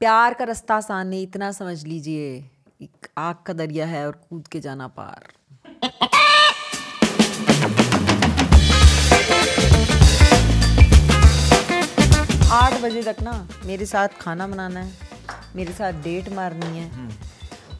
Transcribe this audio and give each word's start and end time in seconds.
प्यार 0.00 0.34
का 0.34 0.44
रास्ता 0.44 0.74
आसान 0.74 1.08
नहीं 1.08 1.22
इतना 1.22 1.50
समझ 1.52 1.84
लीजिए। 1.84 2.26
एक 2.82 3.06
आग 3.18 3.36
का 3.46 3.52
दरिया 3.52 3.86
है 3.86 4.04
और 4.06 4.12
कूद 4.30 4.48
के 4.48 4.60
जाना 4.60 4.86
पार। 4.88 5.32
आठ 12.52 12.80
बजे 12.82 13.02
तक 13.02 13.22
ना 13.22 13.32
मेरे 13.66 13.86
साथ 13.86 14.08
खाना 14.20 14.46
बनाना 14.46 14.80
है 14.80 14.92
मेरे 15.56 15.72
साथ 15.72 15.92
डेट 16.04 16.28
मारनी 16.32 16.78
है। 16.78 17.08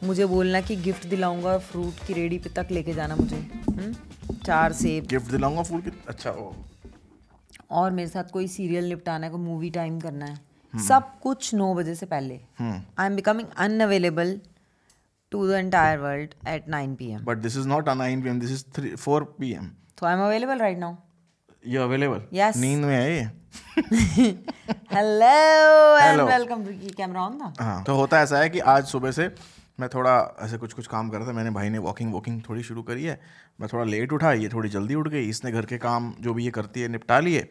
मुझे 0.03 0.25
बोलना 0.25 0.61
कि 0.61 0.75
गिफ्ट 0.75 1.07
दिलाऊँगा 1.07 1.57
फ्रूट 1.69 2.05
की 2.07 2.13
रेडी 2.13 2.37
पे 2.39 2.49
तक 2.49 2.67
लेके 2.71 2.93
जाना 2.93 3.15
मुझे। 3.15 3.35
हम्म? 3.35 3.93
चार 4.35 4.73
सेब। 4.73 5.07
गिफ्ट 5.07 5.31
दिलाऊँगा 5.31 5.63
फूल 5.63 5.81
की? 5.81 5.91
अच्छा 6.07 6.31
ओ। 6.31 6.51
और 7.71 7.91
मेरे 7.91 8.09
साथ 8.09 8.31
कोई 8.33 8.47
सीरियल 8.47 8.89
निपटाना 8.89 9.25
है 9.25 9.31
कोई 9.31 9.41
मूवी 9.41 9.69
टाइम 9.69 9.99
करना 9.99 10.25
है। 10.25 10.48
सब 10.73 11.09
कुछ 11.21 11.53
नौ 11.55 11.73
बजे 11.73 11.95
से 11.95 12.05
पहले। 12.05 12.39
I 12.61 13.05
am 13.05 13.15
becoming 13.15 13.47
unavailable 13.57 14.39
to 15.31 15.47
the 15.47 15.51
entire 15.51 15.99
world 15.99 16.33
at 16.47 16.67
nine 16.69 16.95
P 16.95 17.09
M 17.11 17.23
but 17.25 17.37
this 17.37 17.57
is 17.57 17.67
not 17.67 17.89
a 17.89 17.93
9 17.95 18.21
PM 18.23 18.39
this 18.39 18.51
is 18.51 18.63
3 18.79 18.95
4 18.97 19.23
PM 19.39 19.69
तो 19.97 20.05
I 20.05 20.13
am 20.13 20.21
available 20.25 20.59
right 20.59 20.77
now 20.77 20.95
you 21.63 21.81
available 21.81 22.21
Yes. 22.37 22.57
नींद 22.57 22.83
में 22.85 22.95
है 22.95 23.11
ये? 23.13 23.23
Hello 24.93 25.97
and. 25.97 26.21
Welcome 26.21 26.63
camera 26.97 27.21
on 27.21 27.37
था 27.39 27.53
हाँ 27.63 27.83
तो 27.83 27.95
होता 27.95 28.21
ऐसा 28.21 28.39
है 28.39 28.49
कि 28.49 28.59
आज 28.73 28.85
सुबह 28.85 29.11
से 29.11 29.27
मैं 29.79 29.89
थोड़ा 29.89 30.13
ऐसे 30.41 30.57
कुछ 30.57 30.73
कुछ 30.73 30.87
काम 30.87 31.09
कर 31.09 31.17
रहा 31.17 31.27
था 31.27 31.33
मैंने 31.33 31.49
भाई 31.49 31.69
ने 31.69 31.77
वॉकिंग 31.79 32.13
वॉकिंग 32.13 32.41
थोड़ी 32.49 32.63
शुरू 32.63 32.81
करी 32.83 33.03
है। 33.03 33.19
मैं 33.59 33.69
थोड़ा 33.73 33.83
लेट 33.85 34.13
उठा 34.13 34.31
ये 34.33 34.49
थोड़ी 34.49 34.69
जल्दी 34.69 34.95
उठ 34.95 35.07
गई 35.07 35.29
इसने 35.29 35.51
घर 35.51 35.65
के 35.65 35.77
काम 35.77 36.13
जो 36.19 36.33
भी 36.33 36.45
ये 36.45 36.51
करती 36.51 36.81
है 36.81 36.87
निपटा 36.87 37.19
लिए। 37.19 37.47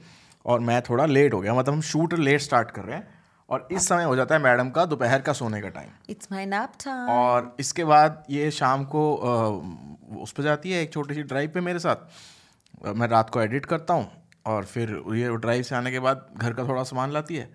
और 0.47 0.61
मैं 0.61 0.81
थोड़ा 0.83 1.07
लेट 1.07 1.35
हो 1.35 1.41
गया 1.41 1.55
मतलब 1.55 1.75
हम 1.75 1.81
शूट 1.81 2.15
लेट 2.15 2.41
स्टार्ट 2.41 2.71
कर 2.71 2.83
रहे 2.83 2.97
हैं 2.97 3.17
और 3.49 3.69
इस 3.73 3.89
समय 3.89 4.05
हो 4.05 4.17
जाता 4.17 4.35
है 4.35 4.41
मैडम 4.43 4.71
का 4.71 4.85
दोपहर 4.85 5.21
का 5.21 5.33
सोने 5.33 5.61
का 5.61 5.69
time 5.69 5.91
it's 6.11 6.29
my 6.33 6.47
nap 6.47 6.73
time 6.85 7.09
और 7.11 7.57
इसके 7.61 7.85
बाद 7.85 8.25
ये 8.31 8.51
शाम 8.51 8.85
को 8.85 9.03
अ, 9.15 10.19
उस 10.23 10.33
पर 10.33 10.43
जाती 10.43 10.71
है 10.71 10.83
एक 10.83 10.93
छोटी 10.93 11.15
सी 11.15 11.23
ड्राइव 11.23 11.51
पे 11.55 11.61
मेरे 11.61 11.79
साथ। 11.79 12.93
मैं 12.97 13.09
रात 13.09 13.31
को 13.31 13.41
एडिट 13.43 13.67
करता 13.67 13.95
हूँ 13.95 14.11
और 14.47 14.65
फिर 14.65 14.91
ये 15.15 15.37
ड्राइव 15.37 15.63
से 15.63 15.75
आने 15.75 15.91
के 15.91 15.99
बाद 16.01 16.27
घर 16.37 16.53
का 16.53 16.65
थोड़ा 16.69 16.83
सामान 16.83 17.13
लाती 17.13 17.37
है। 17.37 17.49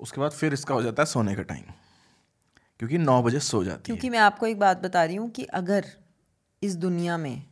उसके 0.00 0.20
बाद 0.20 0.30
फिर 0.30 0.52
इसका 0.52 0.74
हो 0.74 0.82
जाता 0.82 1.02
है 1.02 1.06
सोने 1.06 1.34
का 1.34 1.42
टाइम 1.42 1.62
क्योंकि 2.80 2.98
नौ 2.98 3.22
बजे 3.22 3.40
सो 3.40 3.62
जाती 3.64 3.82
क्योंकि 3.82 3.92
है। 3.92 4.00
क्योंकि 4.00 4.10
मैं 4.10 4.18
आपको 4.18 4.46
एक 4.46 4.58
बात 4.58 4.82
बता 4.82 5.04
रही 5.04 5.16
हूँ 5.16 5.30
कि 5.30 5.44
अगर 5.44 5.86
इस 6.62 6.76
दुनिया 6.76 7.16
में 7.16 7.42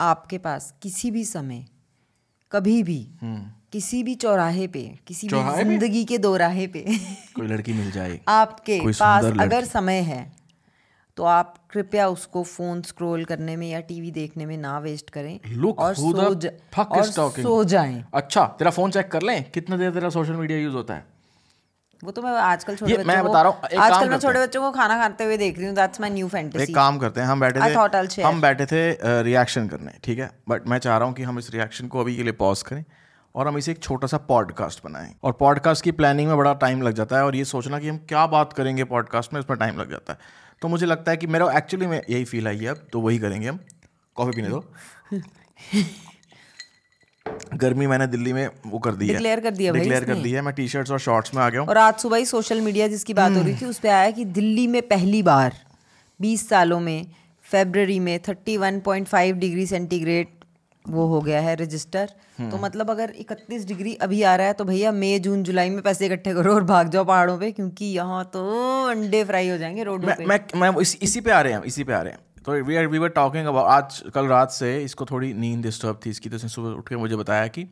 आपके 0.00 0.38
पास 0.38 0.74
किसी 0.82 1.10
भी 1.10 1.24
समय 1.24 1.64
कभी 2.52 2.82
भी 2.82 2.98
किसी 3.74 4.02
भी 4.02 4.14
चौराहे 4.14 4.66
पे 4.66 4.80
किसी 5.06 5.28
भी? 5.28 5.38
ज़िंदगी 5.56 6.04
के 6.04 6.18
दोराहे 6.18 6.66
पे 6.66 6.80
कोई 7.36 7.46
लड़की 7.46 7.72
मिल 7.72 7.90
जाए 7.90 8.18
आपके 8.28 8.78
पास 9.00 9.24
अगर 9.24 9.64
समय 9.64 10.00
है 10.00 10.20
तो 11.16 11.24
आप 11.24 11.54
कृपया 11.70 12.08
उसको 12.08 12.42
फ़ोन 12.42 12.82
स्क्रॉल 12.82 13.24
करने 13.24 13.56
में 13.56 13.68
या 13.70 13.80
टीवी 13.80 14.10
देखने 14.10 14.46
में 14.46 14.56
ना 14.58 14.78
वेस्ट 14.78 15.10
करें 15.10 15.38
लुक 15.46 15.80
और 15.80 15.94
सो 15.94 16.34
जा- 16.34 16.52
और 16.90 17.02
सो 17.02 17.64
जाएँ। 17.64 18.04
अच्छा 18.14 18.44
तेरा 18.58 18.70
फ़ोन 18.70 18.90
चेक 18.90 19.10
कर 19.10 19.22
लें 19.22 19.50
कितने 19.50 19.78
देर 19.78 19.90
तेरा 19.90 20.10
सोशल 20.10 20.32
मीडिया 20.32 20.58
यूज़ 20.58 20.74
होता 20.74 20.94
है? 20.94 21.04
वो 22.04 22.10
तो 22.10 22.22
मैं 22.22 22.30
आजकल 22.30 22.76
छोटे 22.76 22.92
बच्चों 22.92 23.06
मैं 23.06 23.22
बता 23.24 23.42
रहा 23.42 23.50
हूँ, 23.52 23.60
आजकल 23.78 24.08
मैं 24.08 24.18
छोटे 24.18 24.40
बच्चों 24.40 24.62
को 24.62 24.70
खाना 24.70 24.96
खाते 24.96 25.24
हुए 25.24 25.36
देख 25.36 25.58
रही 25.58 25.66
हूँ 25.66 25.74
दैट्स 25.74 26.00
माय 26.00 26.10
न्यू 26.10 26.28
फैंटेसी 26.28 26.62
एक 26.62 26.74
काम 26.74 26.98
करते 26.98 27.20
हैं 27.20 27.26
हम 27.28 27.40
बैठे 27.40 27.60
थे. 27.60 28.22
हम 28.22 28.40
बैठे 28.40 28.66
थे 28.66 29.22
रिएक्शन 29.22 29.68
करने 29.68 29.92
ठीक 30.04 30.18
है? 30.18 30.30
बट 30.48 30.66
मैं 30.68 30.78
चाह 30.78 30.98
रहा 30.98 31.06
हूँ 31.06 31.14
कि 31.14 31.22
हम 31.22 31.38
इस 31.38 31.50
रिएक्शन 31.50 31.88
को 31.88 32.00
अभी 32.00 32.16
के 32.16 32.22
लिए 32.22 32.32
पॉज 32.32 32.62
करें। 32.62 32.84
और 33.34 33.48
हम 33.48 33.58
इसे 33.58 33.70
एक 33.72 33.78
छोटा 33.78 34.06
सा 34.06 34.16
पॉडकास्ट 34.16 34.80
बनाएँ। 34.84 35.14
और 35.22 35.32
पॉडकास्ट 35.32 35.84
की 35.84 35.90
प्लानिंग 35.90 36.28
में 36.28 36.36
बड़ा 36.36 36.54
टाइम 36.54 36.82
लग 36.82 36.92
जाता 36.92 37.16
है 37.16 37.24
और 37.24 37.36
ये 37.36 37.44
सोचना 37.44 37.78
कि 37.78 37.88
हम 37.88 37.98
क्या 37.98 38.26
बात 38.26 38.52
करेंगे 38.52 38.84
पॉडकास्ट 38.84 39.32
में 39.32 39.40
इसमें 39.40 39.58
टाइम 39.58 39.80
लग 39.80 39.90
जाता 39.90 40.12
है। 40.12 40.18
तो 40.62 40.68
मुझे 40.68 40.86
लगता 40.86 41.10
है 41.10 41.16
कि 41.16 41.26
मेरा 41.26 41.52
एक्चुअली 41.52 41.86
में 41.86 42.02
यही 42.10 42.24
फील 42.24 42.48
आई 42.48 42.58
है 42.58 42.66
अब 42.66 42.86
तो 42.92 43.00
वही 43.00 43.18
करेंगे 43.18 43.48
हम। 43.48 43.60
कॉफ़ी 44.14 44.32
पीने 44.36 44.48
दो। 44.48 44.72
गर्मी 47.54 47.86
मैंने 47.86 48.06
दिल्ली 48.06 48.32
में 48.32 48.48
वो 48.66 48.78
कर 48.78 48.94
दी 48.94 49.08
है। 49.08 49.18
Declare 49.18 49.42
कर 49.42 49.50
दिया 49.50 49.72
भाई 49.72 49.80
डिक्लेयर 49.80 50.04
कर 50.04 50.12
इसने। 50.12 50.24
दी 50.24 50.30
है। 50.30 50.40
मैं 50.40 50.54
टी 50.54 50.68
शर्ट्स 50.68 50.90
और 50.90 50.98
शॉर्ट्स 50.98 51.34
में 51.34 51.42
आ 51.42 51.48
गया 51.48 51.60
हूँ। 51.60 51.68
और 51.68 51.78
आज 51.78 51.94
सुबह 51.94 52.16
ही 52.16 52.24
सोशल 52.24 52.60
मीडिया 52.60 52.88
जिसकी 52.88 53.14
बात 53.14 53.32
हो 53.32 53.42
रही 53.42 53.56
थी 53.56 53.66
उस 53.66 53.78
पर 53.78 53.88
आया 53.88 54.10
कि 54.10 54.24
दिल्ली 54.24 54.66
में 54.66 54.82
पहली 54.82 55.22
बार 55.22 55.54
20 56.22 56.48
सालों 56.48 56.80
में 56.80 57.06
फरवरी 57.42 57.98
में 58.00 58.20
31.5 58.20 59.34
डिग्री 59.34 59.66
सेंटीग्रेड 59.66 60.26
वो 60.84 61.06
हो 61.06 61.20
गया 61.20 61.40
है 61.40 61.54
रजिस्टर 61.56 62.10
तो 62.40 62.56
मतलब 62.56 62.90
अगर 62.90 63.12
31 63.20 63.64
डिग्री 63.66 63.94
अभी 63.94 64.22
आ 64.22 64.34
रहा 64.36 64.46
है 64.46 64.52
तो 64.52 64.64
भैया 64.64 64.92
मई 64.92 65.18
जून 65.18 65.42
जुलाई 65.42 65.70
में 65.70 65.80
पैसे 65.82 66.06
इकट्ठे 66.06 66.34
करो 66.34 66.54
और 66.54 66.64
भाग 66.64 66.88
जाओ 66.88 67.04
पहाड़ों 67.04 67.38
पे 67.38 67.50
क्योंकि 67.52 67.84
यहाँ 67.84 68.24
तो 68.24 68.42
अंडे 68.86 69.22
फ्राई 69.24 69.48
हो 69.48 69.58
जाएँगे 69.58 69.84
रोड 69.84 70.04
मैं 70.04 70.16
पे। 70.16 70.24
मैं 70.24 70.40
मैं 70.56 70.80
इस, 70.80 70.96
इसी 71.02 71.20
पे 71.20 71.30
आ 71.30 71.40
रहे 71.40 71.52
हैं 71.52 71.62
इसी 71.62 71.84
पे 71.84 71.92
आ 71.92 72.00
रहे 72.02 72.12
हैं। 72.12 72.20
तो 72.44 72.52
we 72.64 72.76
are 72.76 72.86
we 72.86 72.98
were 72.98 73.08
talking 73.08 73.46
about 73.46 73.70
आज 73.70 74.02
कल 74.14 74.26
रात 74.26 74.50
से 74.50 74.76
इसको 74.84 75.04
थोड़ी 75.04 75.32
नींद 75.34 75.62
डिस्टर्ब 75.62 76.00
थी 76.06 76.10
इसकी 76.10 76.28
तो 76.28 76.36
इसने 76.36 76.48
सुबह 76.48 76.68
उठ 76.70 76.88
के 76.88 76.96
मुझे 76.96 77.16
बताया 77.16 77.46
कि 77.46 77.66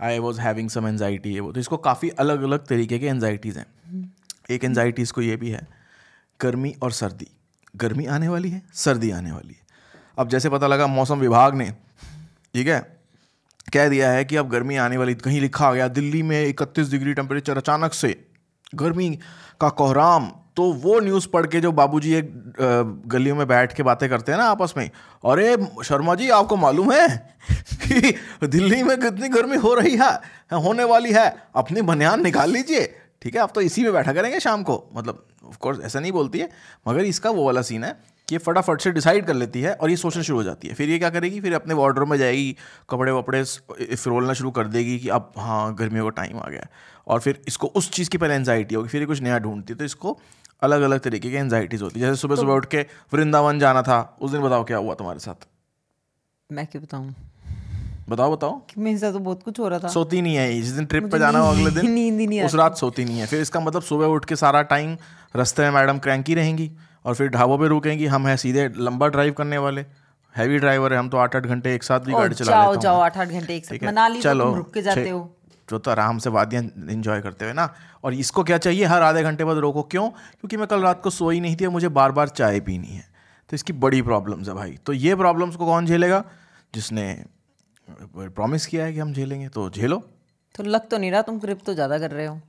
I 0.00 0.18
was 0.18 0.40
having 0.40 0.70
some 0.70 0.86
anxiety 0.86 1.34
है 1.34 1.40
वो। 1.40 1.52
तो 1.52 1.60
इसको 1.60 1.76
काफ़ी 1.76 2.08
अलग 2.18 2.42
अलग 2.42 2.66
तरीके 2.66 2.98
के 2.98 3.06
एनजाइटीज़ 3.06 3.58
हैं। 3.58 3.66
एक 4.50 4.64
एनजाइटी 4.64 5.02
इसको 5.02 5.22
ये 5.22 5.36
भी 5.36 5.50
है 5.50 5.66
गर्मी 6.40 6.74
और 6.82 6.92
सर्दी। 6.92 7.28
गर्मी 7.76 8.06
आने 8.06 8.28
वाली 8.28 8.50
है 8.50 8.62
सर्दी 8.74 9.10
आने 9.10 9.32
वाली 9.32 9.54
है। 9.54 9.64
अब 10.18 10.28
जैसे 10.28 10.48
पता 10.48 10.66
लगा 10.66 10.86
मौसम 10.86 11.18
विभाग 11.18 11.54
ने 11.54 11.72
ठीक 12.56 12.68
है? 12.68 13.00
कह 13.72 13.88
दिया 13.88 14.10
है 14.10 14.24
कि 14.24 14.36
अब 14.36 14.48
गर्मी 14.48 14.76
आने 14.76 14.96
वाली, 14.96 15.14
कहीं 15.14 15.40
लिखा 15.40 15.72
गया, 15.72 15.88
दिल्ली 15.88 16.22
में 16.22 16.46
इकतीस 16.46 16.90
डिग्री 16.90 17.14
टेम्परेचर 17.14 17.56
अचानक 17.56 17.94
से, 17.94 18.26
गर्मी 18.74 19.18
का 19.60 19.68
कोहराम। 19.68 20.32
तो 20.56 20.72
वो 20.72 21.00
न्यूज़ 21.00 21.28
पढ़ 21.28 21.46
के 21.46 21.60
जो 21.60 21.72
बाबूजी 21.72 22.14
एक 22.14 22.52
गलियों 23.06 23.36
में 23.36 23.48
बैठ 23.48 23.74
के 23.74 23.82
बातें 23.82 24.08
करते 24.08 24.32
हैं 24.32 24.38
ना 24.38 24.44
आपस 24.44 24.74
में, 24.76 24.90
अरे, 25.24 25.66
शर्मा 25.84 26.14
जी, 26.14 26.30
आपको 26.30 26.56
मालूम 26.56 26.92
है 26.92 27.36
कि 27.72 28.14
दिल्ली 28.46 28.82
में 28.82 29.00
कितनी 29.00 29.28
गर्मी 29.28 29.56
हो 29.56 29.74
रही 29.74 29.96
है, 29.96 30.14
होने 30.52 30.84
वाली 30.84 31.12
है, 31.12 31.36
अपनी 31.54 31.82
बनियान 31.82 32.22
निकाल 32.22 32.50
लीजिए। 32.50 32.94
ठीक 33.22 33.34
है, 33.34 33.40
आप 33.40 33.52
तो 33.54 33.60
इसी 33.60 33.82
में 33.82 33.92
बैठा 33.92 34.12
करेंगे 34.12 34.40
शाम 34.40 34.62
को। 34.62 34.90
मतलब 34.94 35.26
ऑफ़ 35.48 35.58
कोर्स 35.58 35.80
ऐसा 35.80 36.00
नहीं 36.00 36.12
बोलती 36.12 36.38
है, 36.38 36.48
मगर 36.88 37.04
इसका 37.04 37.30
वो 37.30 37.46
वाला 37.46 37.62
सीन 37.62 37.84
है 37.84 38.15
ये 38.32 38.38
फटाफट 38.38 38.80
से 38.80 38.90
डिसाइड 38.90 39.26
कर 39.26 39.34
लेती 39.34 39.60
है 39.60 39.74
और 39.74 39.90
ये 39.90 39.96
सोचना 39.96 40.22
शुरू 40.22 40.38
हो 40.38 40.44
जाती 40.44 40.68
है। 40.68 40.74
फिर 40.74 40.88
ये 40.88 40.98
क्या 40.98 41.10
करेगी? 41.10 41.40
फिर 41.40 41.54
अपने 41.54 41.74
वार्डरोब 41.74 42.08
में 42.08 42.18
जाएगी 42.18 42.56
कपड़े 42.90 43.12
वपड़े 43.12 43.44
फिरोलना 43.96 44.32
शुरू 44.32 44.50
कर 44.50 44.66
देगी 44.66 44.98
कि 44.98 45.08
अब 45.08 45.32
हाँ 45.38 45.74
गर्मियों 45.74 46.04
का 46.04 46.10
टाइम 46.10 46.38
आ 46.38 46.48
गया 46.48 46.66
और 47.06 47.20
फिर 47.20 47.42
इसको 47.48 47.66
उस 47.66 47.90
चीज़ 47.90 48.10
की 48.10 48.18
पहले 48.18 48.34
एनजाइटी 48.34 48.74
होगी 48.74 48.88
फिर 48.88 49.00
ये 49.00 49.06
कुछ 49.06 49.20
नया 49.20 49.38
ढूंढती 49.38 49.72
है 49.72 49.78
तो 49.78 49.84
इसको 49.84 50.18
अलग 50.62 50.82
अलग 50.82 51.00
तरीके 51.00 51.30
की 51.30 51.36
एनजाइटीज 51.36 51.82
होती 51.82 52.00
है। 52.00 52.06
जैसे 52.06 52.20
सुबह 52.20 52.36
सुबह 52.36 52.52
उठ 52.52 52.66
के 52.66 52.86
वृंदावन 53.14 53.58
जाना 53.58 53.82
था 53.82 54.16
उस 54.20 54.30
दिन 54.30 54.40
बताओ 54.40 54.64
क्या 54.64 54.76
हुआ 54.76 54.94
तुम्हारे 54.94 55.18
साथ? 55.18 55.46
मैं 56.52 56.66
क्यों 56.66 56.82
बताऊँ? 56.82 57.14
बताओ 58.08 58.36
बताओ। 58.36 58.62
मेरे 58.78 58.98
साथ 58.98 59.12
तो 59.12 59.18
बहुत 59.18 59.42
कुछ 59.42 59.60
हो 59.60 59.68
रहा 59.68 59.78
था। 59.78 59.88
सोती 59.88 60.22
नहीं 60.22 60.36
है 60.36 60.62
जिस 60.62 60.72
दिन 60.72 60.86
ट्रिप 60.86 61.12
पे 61.12 61.18
जाना 61.18 61.38
हो 61.38 61.50
अगले 61.50 61.64
नींद- 61.64 61.84
नींद 61.84 62.20
ही 62.20 62.26
नहीं 62.26 62.38
दिन 62.38 62.46
उस 62.46 62.54
रात 62.54 62.76
सोती 62.76 63.04
नहीं 63.04 63.18
है। 63.18 63.26
फिर 63.26 63.40
इसका 63.40 63.60
मतलब 63.60 63.82
सुबह 63.82 64.06
उठ 64.06 64.24
के 64.24 64.36
सारा 64.36 64.62
टाइम 64.62 64.96
रास्ते 65.36 65.62
में 65.62 65.70
मैडम 65.70 65.98
क्रैंकी 65.98 66.34
रहेंगी। 66.34 66.72
और 67.06 67.14
फिर 67.14 67.28
ढाबों 67.30 67.58
पे 67.58 67.68
रुकेंगी 67.68 68.06
हम 68.06 68.26
हैं 68.26 68.36
सीधे 68.36 68.68
लंबा 68.78 69.08
ड्राइव 69.08 69.32
करने 69.32 69.58
वाले। 69.58 69.84
हैवी 70.34 70.58
ड्राइवर 70.58 70.92
है 70.92 70.98
हम 70.98 71.08
तो 71.08 71.16
आठ 71.16 71.36
आठ 71.36 71.46
घंटे 71.46 71.74
एक 71.74 71.82
साथ 71.82 72.00
भी 72.00 72.12
गाड़ी 72.12 72.34
चला 72.34 72.52
जाओ 72.52 72.76
जाओ 72.76 73.00
आठ 73.00 73.16
आठ 73.18 73.28
घंटे 73.28 73.56
एक 73.56 73.66
साथ। 73.66 73.84
मनाली 73.84 74.16
तो 74.16 74.22
चलो 74.22 74.44
तुम 74.44 74.54
रुक 74.54 74.72
के 74.74 74.82
जाते 74.82 75.08
हो। 75.08 75.20
जो 75.68 75.78
तो 75.78 75.90
आराम 75.90 76.18
से 76.18 76.30
वादियाँ 76.30 76.62
इंजॉय 76.90 77.20
करते 77.20 77.44
हुए 77.44 77.54
ना। 77.54 77.68
और 78.04 78.14
इसको 78.14 78.42
क्या 78.44 78.58
चाहिए? 78.58 78.84
हर 78.84 79.02
आधे 79.02 79.22
घंटे 79.22 79.44
बाद 79.44 79.58
रोको। 79.58 79.82
क्यों? 79.84 80.08
क्योंकि 80.08 80.56
मैं 80.56 80.66
कल 80.66 80.80
रात 80.80 81.00
को 81.02 81.10
सोई 81.10 81.40
नहीं 81.40 81.56
थी 81.56 81.68
मुझे 81.68 81.88
बार 81.90 82.12
बार 82.12 82.28
चाय 82.30 82.60
पीनी 82.60 82.88
है। 82.88 83.04
तो 83.50 83.54
इसकी 83.54 83.72
बड़ी 83.74 84.02
प्रॉब्लम्स 84.02 84.48
है 84.48 84.54
भाई। 84.54 84.76
तो 84.86 84.92
ये 84.94 85.14
प्रॉब्लम्स 85.14 85.56
को 85.56 85.66
कौन 85.66 85.86
झेलेगा? 85.86 86.22
जिसने 86.74 87.24
प्रॉमिस 87.88 88.66
किया 88.66 88.84
है 88.84 88.92
कि 88.92 88.98
हम 88.98 89.12
झेलेंगे 89.12 89.48
तो 89.48 89.68
झेलो। 89.70 89.98
तो 90.54 90.62
लग 90.64 90.88
तो 90.88 90.98
नहीं 90.98 91.10
रहा 91.10 91.22
तुम 91.22 91.38
क्रिप 91.38 91.60
तो 91.66 91.74
ज़्यादा 91.74 91.98
कर 91.98 92.10
रहे 92.10 92.26
हो। 92.26 92.40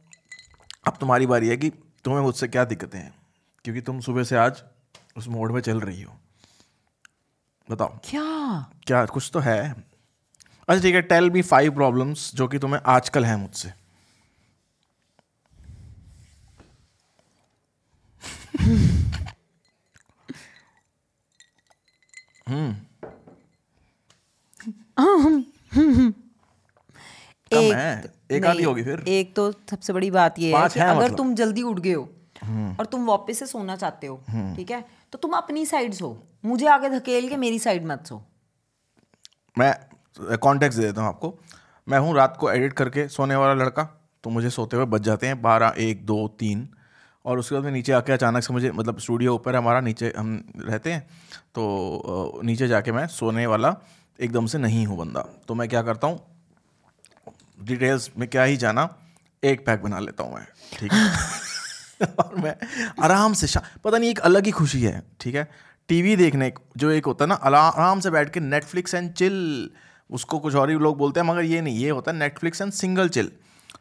अब 0.88 0.98
तुम्हारी 1.00 1.26
बारी 1.28 1.48
है 1.48 1.58
कि 1.58 1.70
तुम्हें 2.06 2.22
मुझसे 2.22 2.48
क्या 2.48 2.66
दिक्कतें 2.66 3.00
हैं? 3.00 3.14
क्योंकि 3.68 3.82
तुम 3.82 4.00
सुबह 4.00 4.24
से 4.24 4.36
आज 4.38 4.62
उस 5.18 5.28
मोड 5.28 5.52
में 5.52 5.60
चल 5.62 5.80
रही 5.80 6.02
हो। 6.02 6.14
बताओ। 7.68 7.98
क्या? 8.06 8.24
क्या 8.88 9.06
कुछ 9.06 9.30
तो 9.34 9.40
है। 9.40 9.60
अच्छा 10.68 10.82
ठीक 10.82 10.96
है 10.96 11.02
टेल 11.02 11.30
मी 11.30 11.42
फाइव 11.42 11.74
प्रॉब्लम्स 11.74 12.32
जो 12.36 12.48
कि 12.48 12.60
तुम्हें 12.60 12.82
आजकल 12.86 13.26
है 13.26 13.36
मुझसे। 13.38 13.70
एक 27.52 28.12
एक 28.32 28.46
आधी 28.46 28.64
होगी 28.64 28.84
फिर। 28.84 29.04
एक 29.08 29.36
तो 29.36 29.52
सबसे 29.52 29.94
बड़ी 29.94 30.12
बात 30.12 30.40
ये 30.40 30.56
है 30.56 30.68
कि 30.70 30.80
हैं 30.80 30.88
अगर 30.88 31.04
मतलब। 31.04 31.18
तुम 31.18 31.36
जल्दी 31.36 31.62
उठ 31.64 31.80
गए 31.80 31.94
हो 31.94 32.10
और 32.80 32.86
तुम 32.86 33.06
वापस 33.06 33.40
से 33.40 33.46
सोना 33.46 33.76
चाहते 33.76 34.08
हो 34.08 34.22
ठीक 34.56 34.72
है? 34.72 34.84
तो 35.14 35.18
तुम 35.18 35.32
अपनी 35.34 35.66
साइड 35.66 35.94
सो। 35.94 36.16
मुझे 36.46 36.68
आगे 36.68 36.90
धकेल 36.90 37.30
के 37.30 37.38
मेरी 37.38 37.60
साइड 37.60 37.86
मत 37.88 38.06
सो। 38.06 38.22
मैं 39.56 39.74
कॉन्टेक्ट 40.38 40.76
दे 40.76 40.82
देता 40.82 41.02
हूँ 41.02 41.10
आपको। 41.10 41.34
मैं 41.88 42.00
हूँ 42.00 42.16
रात 42.16 42.38
को 42.40 42.52
एडिट 42.52 42.74
करके 42.74 43.08
सोने 43.10 43.36
वाला 43.36 43.54
लड़का 43.64 43.84
तो 44.24 44.30
मुझे 44.30 44.50
सोते 44.50 44.78
हुए 44.78 44.86
बच 44.86 45.02
जाते 45.02 45.28
हैं 45.28 45.42
बारह 45.42 45.74
एक 45.80 46.06
दो 46.06 46.28
तीन। 46.40 46.68
और 47.26 47.40
उसके 47.40 47.56
बाद 47.56 47.64
में 47.64 47.72
नीचे 47.72 47.92
आके 47.94 48.12
अचानक 48.14 48.44
से 48.44 48.54
मुझे 48.54 48.72
मतलब 48.72 49.00
स्टूडियो 49.00 49.34
ऊपर 49.36 49.52
है 49.52 49.58
हमारा 49.58 49.80
नीचे 49.82 50.14
हम 50.18 50.44
रहते 50.60 50.92
हैं 50.92 51.02
तो 51.56 52.42
नीचे 52.44 52.68
जाके 52.68 52.92
मैं 52.92 53.06
सोने 53.08 53.46
वाला 53.48 53.76
एकदम 54.20 54.46
से 54.46 54.58
नहीं 54.58 54.86
हूँ 54.86 54.98
बंदा। 54.98 55.22
तो 55.48 55.56
मैं 55.56 55.68
क्या 55.70 55.82
करता 55.82 56.08
हूँ 56.08 56.20
डिटेल्स 57.60 58.10
में 58.18 58.28
क्या 58.30 58.44
ही 58.44 58.58
जाना 58.58 58.90
एक 59.44 59.66
पैक 59.66 59.82
बना 59.84 60.00
लेता 60.00 60.24
हूँ 60.24 60.34
मैं 60.36 60.46
ठीक 60.74 60.94
है? 60.94 61.10
और 62.20 62.36
मैं 62.36 62.56
आराम 63.04 63.34
से 63.34 63.48
शा- 63.48 63.64
पता 63.84 63.98
नहीं, 63.98 64.10
एक 64.10 64.20
अलग 64.20 64.46
ही 64.46 64.52
खुशी 64.52 64.82
है, 64.82 65.04
ठीक 65.20 65.36
है? 65.36 65.48
टीवी 65.90 66.16
देखने 66.16 66.52
जो 66.78 66.92
एक 66.92 67.06
होता 67.06 67.26
है 67.26 67.30
ना 67.30 67.36
आराम 67.36 68.00
से 68.00 68.10
बैठ 68.10 68.30
के 68.30 68.40
नेटफ्लिक्स 68.40 68.94
एंड 68.94 69.14
चिल 69.14 69.70
उसको 70.10 70.40
कुछ 70.40 70.56
और 70.56 70.70
ही 70.70 70.76
लोग 70.76 70.98
बोलते 70.98 71.20
हैं, 71.20 71.28
मगर 71.28 71.42
ये 71.42 71.62
नहीं, 71.62 71.78
ये 71.78 71.90
होता 71.90 72.12
है 72.12 72.18
नेटफ्लिक्स 72.18 72.62
एंड 72.62 72.72
सिंगल 72.72 73.10
चिल 73.10 73.32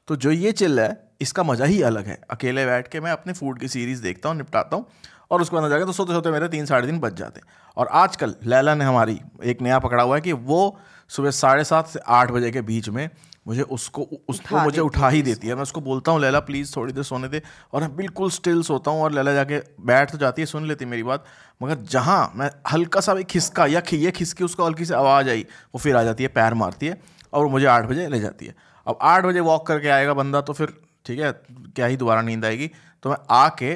तो 0.08 0.16
जो 0.16 0.30
ये 0.30 0.52
चिल 0.52 0.80
है, 0.80 1.08
इसका 1.20 1.42
मज़ा 1.42 1.64
ही 1.64 1.82
अलग 1.82 2.06
है। 2.06 2.20
अकेले 2.30 2.66
बैठ 2.66 2.88
के 2.88 3.00
मैं 3.00 3.10
अपने 3.10 3.32
फ़ूड 3.32 3.58
की 3.58 3.68
सीरीज़ 3.68 4.02
देखता 4.02 4.28
हूँ, 4.28 4.36
निपटाता 4.36 4.76
हूँ, 4.76 4.86
और 5.30 5.42
उसके 5.42 5.56
बाद 5.56 5.70
जाके 5.70 5.84
तो 5.84 5.92
सोते 5.92 6.12
सोते 6.12 6.30
मेरे 6.30 6.48
तीन 6.48 6.66
साढ़े 6.66 6.86
तीन 6.86 6.98
बज 7.00 7.16
जाते 7.16 7.40
हैं। 7.40 7.46
और 7.76 7.86
आजकल 7.86 8.34
लैला 8.44 8.74
ने 8.74 8.84
हमारी, 8.84 9.20
एक 9.44 9.62
नया 9.62 9.78
पकड़ा 9.78 10.02
हुआ 10.02 10.14
है 10.14 10.20
कि 10.20 10.32
वो 10.32 10.78
सुबह 11.08 11.30
साढ़े 11.30 11.64
सात 11.64 11.88
से 11.88 12.00
आठ 12.06 12.30
बजे 12.30 12.50
के 12.50 12.60
बीच 12.60 12.88
में 12.88 13.10
मुझे 13.46 13.62
उसको 13.62 14.02
उसको 14.02 14.54
उठा 14.54 14.64
मुझे 14.64 14.80
उठा 14.80 15.08
ही 15.08 15.22
देती 15.22 15.48
है। 15.48 15.54
मैं 15.54 15.62
उसको 15.62 15.80
बोलता 15.80 16.12
हूँ 16.12 16.20
लैला 16.20 16.40
प्लीज़ 16.40 16.74
थोड़ी 16.76 16.92
देर 16.92 17.02
सोने 17.04 17.28
दे। 17.28 17.42
और 17.72 17.80
मैं 17.80 17.94
बिल्कुल 17.96 18.30
स्टिल 18.30 18.62
सोता 18.62 18.90
हूँ 18.90 19.02
और 19.02 19.12
लैला 19.12 19.32
जाके 19.32 19.58
बैठ 19.86 20.10
तो 20.12 20.18
जाती 20.18 20.42
है 20.42 20.46
सुन 20.46 20.66
लेती 20.66 20.84
है 20.84 20.90
मेरी 20.90 21.02
बात। 21.02 21.24
मगर 21.62 21.84
जहाँ 21.90 22.32
मैं 22.36 22.50
हल्का 22.72 23.00
सा 23.00 23.14
भी 23.14 23.24
खिसका 23.24 23.66
या 23.66 23.82
ये 23.94 24.10
खिसकी 24.10 24.44
उसको 24.44 24.64
हल्की 24.64 24.84
सी 24.84 24.94
आवाज़ 24.94 25.30
आई 25.30 25.42
वो 25.42 25.78
फिर 25.78 25.96
आ 25.96 26.02
जाती 26.02 26.22
है 26.22 26.28
पैर 26.30 26.54
मारती 26.54 26.86
है 26.86 27.00
और 27.32 27.46
मुझे 27.48 27.66
आठ 27.66 27.84
बजे 27.84 28.08
ले 28.08 28.20
जाती 28.20 28.46
है। 28.46 28.54
अब 28.86 28.98
आठ 29.02 29.24
बजे 29.24 29.40
वॉक 29.42 29.66
करके 29.66 29.88
आएगा 29.88 30.14
बंदा 30.14 30.40
तो 30.40 30.52
फिर 30.52 30.72
ठीक 31.06 31.20
है 31.20 31.32
क्या 31.48 31.86
ही 31.86 31.96
दोबारा 31.96 32.22
नींद 32.22 32.44
आएगी। 32.44 32.70
तो 33.02 33.10
मैं 33.10 33.16
आके 33.30 33.72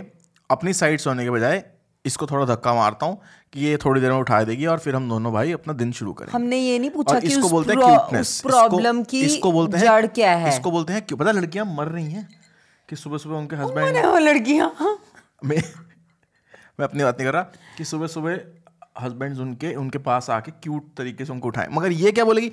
अपनी 0.51 0.73
साइड 0.73 1.01
सोने 1.01 1.25
के 1.25 1.31
बजाय 1.31 1.65
इसको 2.05 2.27
थोड़ा 2.27 2.45
धक्का 2.47 2.75
मारता 2.75 3.07
हूँ 3.07 3.21
कि 3.53 3.61
ये 3.61 3.77
थोड़ी 3.77 4.01
देर 4.01 4.13
में 4.13 4.19
उठा 4.19 4.43
देगी 4.45 4.67
और 4.67 4.79
फिर 4.79 4.97
हम 4.97 5.09
दोनों 5.09 5.33
भाई 5.33 5.53
अपना 5.53 5.73
दिन 5.75 5.93
शुरू 5.93 6.13
करें 6.13 6.31
हमने 6.33 6.59
ये 6.59 6.79
नहीं 6.79 6.91
पूछा 6.91 7.19
कि 7.21 7.27
इसको 7.27 7.49
बोलते 7.49 7.73
हैं 7.73 7.81
क्यूटनेस 7.81 8.41
प्रॉब्लम 8.47 9.03
की 9.05 9.21
इसको 9.23 9.53
बोलते 9.53 9.79
हैं 9.79 9.85
जड़ 9.85 10.07
क्या 10.09 10.33
है? 10.35 10.49
इसको 10.49 10.71
बोलते 10.71 10.93
हैं 10.93 11.03
क्यों 11.03 11.19
पता 11.19 11.33
लड़कियाँ 11.33 11.67
मर 11.67 11.89
रही 11.89 12.11
हैं 12.13 12.29
कि 12.89 12.97
सुबह 12.97 13.19
सुबह 13.19 13.37
उनके 13.37 13.57
हस्बैंड 13.57 14.05
वो 14.07 14.19
लड़कियाँ। 14.19 14.71
मैं 15.45 15.63
मैं 16.81 16.85
अपनी 16.85 17.05
बात 17.05 17.19
नहीं 17.19 17.27
कर 17.27 17.35
रहा 17.35 17.43
कि 17.77 17.85
सुबह 17.85 18.07
सुबह 18.07 18.41
हस्बैंड 19.01 19.39
उनके 19.41 19.75
उनके 19.75 19.99
पास 20.01 20.31
आके 20.31 20.51
क्यूट 20.63 20.89
तरीके 20.97 21.25
से 21.25 21.33
उनको 21.33 21.49
उठाए। 21.49 21.69
मगर 21.73 21.93
ये 21.93 22.13
क्या 22.13 22.25
बोलेगी 22.25 22.51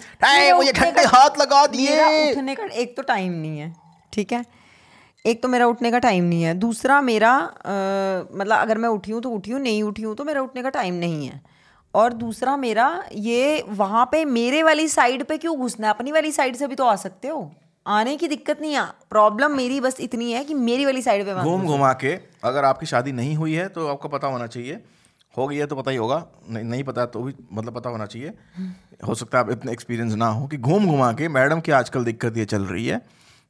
मुझे 0.53 0.71
ठंडे 0.73 1.01
हाथ 1.07 1.39
लगा 1.39 1.65
दिए। 1.67 2.31
उठने 2.31 2.55
का 2.55 2.63
एक 2.63 2.95
तो 2.97 3.03
टाइम 3.03 3.31
नहीं 3.33 3.59
है 3.59 3.75
ठीक 4.13 4.31
है? 4.33 4.45
एक 5.27 5.41
तो 5.43 5.47
मेरा 5.47 5.65
उठने 5.67 5.91
का 5.91 5.99
टाइम 5.99 6.23
नहीं 6.23 6.43
है। 6.43 6.53
दूसरा 6.53 7.01
मेरा 7.01 7.31
अ, 7.35 7.71
मतलब 8.33 8.57
अगर 8.57 8.77
मैं 8.77 8.89
उठी 8.89 9.11
हूँ 9.11 9.21
तो 9.21 9.29
उठी 9.29 9.51
हूँ 9.51 9.59
नहीं 9.61 9.83
उठी 9.83 10.01
हूँ 10.01 10.15
तो 10.15 10.23
मेरा 10.23 10.41
उठने 10.41 10.63
का 10.63 10.69
टाइम 10.69 10.93
नहीं 10.95 11.27
है। 11.27 11.41
और 11.93 12.13
दूसरा 12.13 12.55
मेरा 12.57 12.87
ये 13.13 13.63
वहाँ 13.69 14.05
पे 14.11 14.23
मेरे 14.25 14.61
वाली 14.63 14.87
साइड 14.87 15.23
पे 15.23 15.37
क्यों 15.37 15.57
घुसना 15.57 15.87
है? 15.87 15.93
अपनी 15.93 16.11
वाली 16.11 16.31
साइड 16.31 16.55
से 16.55 16.67
भी 16.67 16.75
तो 16.75 16.85
आ 16.85 16.95
सकते 16.95 17.27
हो। 17.27 17.51
आने 17.85 18.15
की 18.17 18.27
दिक्कत 18.27 18.61
नहीं 18.61 18.73
है। 18.73 18.85
प्रॉब्लम 19.09 19.55
मेरी 19.57 19.79
बस 19.81 19.99
इतनी 20.01 20.31
है 20.31 20.43
कि 20.45 20.53
मेरी 20.53 20.85
वाली 20.85 21.01
साइड 21.01 21.25
पे 21.25 21.33
घूम 21.43 21.65
घुमा 21.65 21.91
के 21.93 22.13
अगर 22.43 22.65
आपकी 22.65 22.85
शादी 22.85 23.11
नहीं 23.11 23.35
हुई 23.35 23.53
है 23.53 23.67
तो 23.69 23.87
आपको 23.87 24.07
पता 24.07 24.27
होना 24.27 24.47
चाहिए। 24.47 24.79
हो 25.35 25.47
गई 25.47 25.55
है 25.55 25.65
तो 25.65 25.75
पता 25.75 25.91
ही 25.91 25.97
होगा। 25.97 26.25
नहीं 26.49 26.63
नहीं 26.63 26.83
पता 26.83 27.05
तो 27.05 27.21
भी 27.21 27.33
मतलब 27.51 27.75
पता 27.75 27.89
होना 27.89 28.05
चाहिए। 28.05 28.33
हो 29.07 29.15
सकता 29.15 29.37
है 29.37 29.43
आप 29.43 29.51
इतने 29.51 29.71
एक्सपीरियंस 29.71 30.13
ना 30.13 30.27
हो 30.27 30.47
कि 30.47 30.57
घूम 30.57 30.85
घुमा 30.85 31.11
के 31.13 31.27
मैडम 31.29 31.59
की 31.59 31.71
आजकल 31.71 32.03
दिक्कत 32.03 32.37
ये 32.37 32.45
चल 32.45 32.65
रही 32.65 32.85
है? 32.87 33.01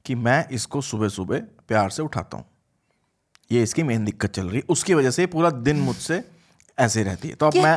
कि 0.05 0.15
मैं 0.17 0.47
इसको 0.49 0.81
सुबह 0.83 1.07
सुबह 1.09 1.41
प्यार 1.67 1.89
से 1.89 2.03
उठाता 2.03 2.37
हूँ। 2.37 2.45
ये 3.51 3.63
इसकी 3.63 3.83
मेन 3.83 4.05
दिक्कत 4.05 4.31
चल 4.31 4.47
रही 4.47 4.57
है। 4.57 4.63
उसकी 4.69 4.93
वजह 4.93 5.11
से 5.11 5.25
पूरा 5.27 5.49
दिन 5.49 5.79
मुझसे 5.81 6.23
ऐसे 6.77 7.03
रहती 7.03 7.27
है। 7.27 7.35
तो 7.35 7.45
अब 7.45 7.53
मैं 7.55 7.75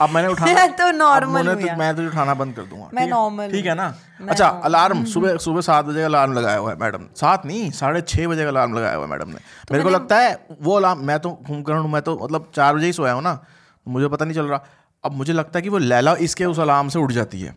अब 0.00 0.10
मैंने 0.10 0.28
उठाना 0.28 0.66
तो 0.68 0.84
हूँ 0.84 0.92
तो 0.92 1.76
मैं 1.76 1.94
तो 1.96 2.06
उठाना 2.06 2.34
बंद 2.34 2.54
कर 2.56 2.62
दूँगा। 2.62 2.88
मैं 2.94 3.06
normal 3.06 3.50
ठीक 3.52 3.66
है 3.66 3.74
ना? 3.74 3.86
अच्छा 4.28 4.48
अलार्म 4.64 5.04
सुबह 5.04 5.36
सुबह 5.38 5.60
सात 5.60 5.84
बजे 5.84 6.00
का 6.00 6.06
अलार्म 6.06 6.32
लगाया 6.32 6.56
हुआ 6.56 6.70
है 6.70 6.78
मैडम 6.78 7.06
सात 7.16 7.46
नहीं 7.46 7.70
साढ़े 7.70 8.00
छः 8.02 8.26
बजे 8.28 8.42
का 8.42 8.48
अलार्म 8.48 8.74
लगाया 8.76 8.94
हुआ 8.94 9.04
है 9.04 9.10
मैडम 9.10 9.28
ने। 9.28 9.38
मेरे 9.72 9.84
को 9.84 9.90
लगता 9.90 10.18
है 10.18 10.38
वो 10.62 10.76
अलार्म 10.76 11.04
मैं 11.06 11.18
तो 11.18 11.30
कुंभकर्ण 11.30 11.88
मैं 11.88 12.02
तो 12.02 12.18
मतलब 12.24 12.50
चार 12.54 12.74
बजे 12.76 12.86
ही 12.86 12.92
सोया 12.92 13.12
हूँ 13.12 13.22
ना। 13.22 13.38
मुझे 13.86 14.08
पता 14.08 14.24
नहीं 14.24 14.34
चल 14.34 14.46
रहा। 14.46 14.64
अब 15.04 15.12
मुझे 15.12 15.32
लगता 15.32 15.58
है 15.58 15.62
कि 15.62 15.68
वो 15.68 15.78
लैला 15.78 16.14
इसके 16.20 16.44
उस 16.44 16.58
अलार्म 16.60 16.88
से 16.88 16.98
उठ 16.98 17.12
जाती 17.12 17.40
है। 17.40 17.54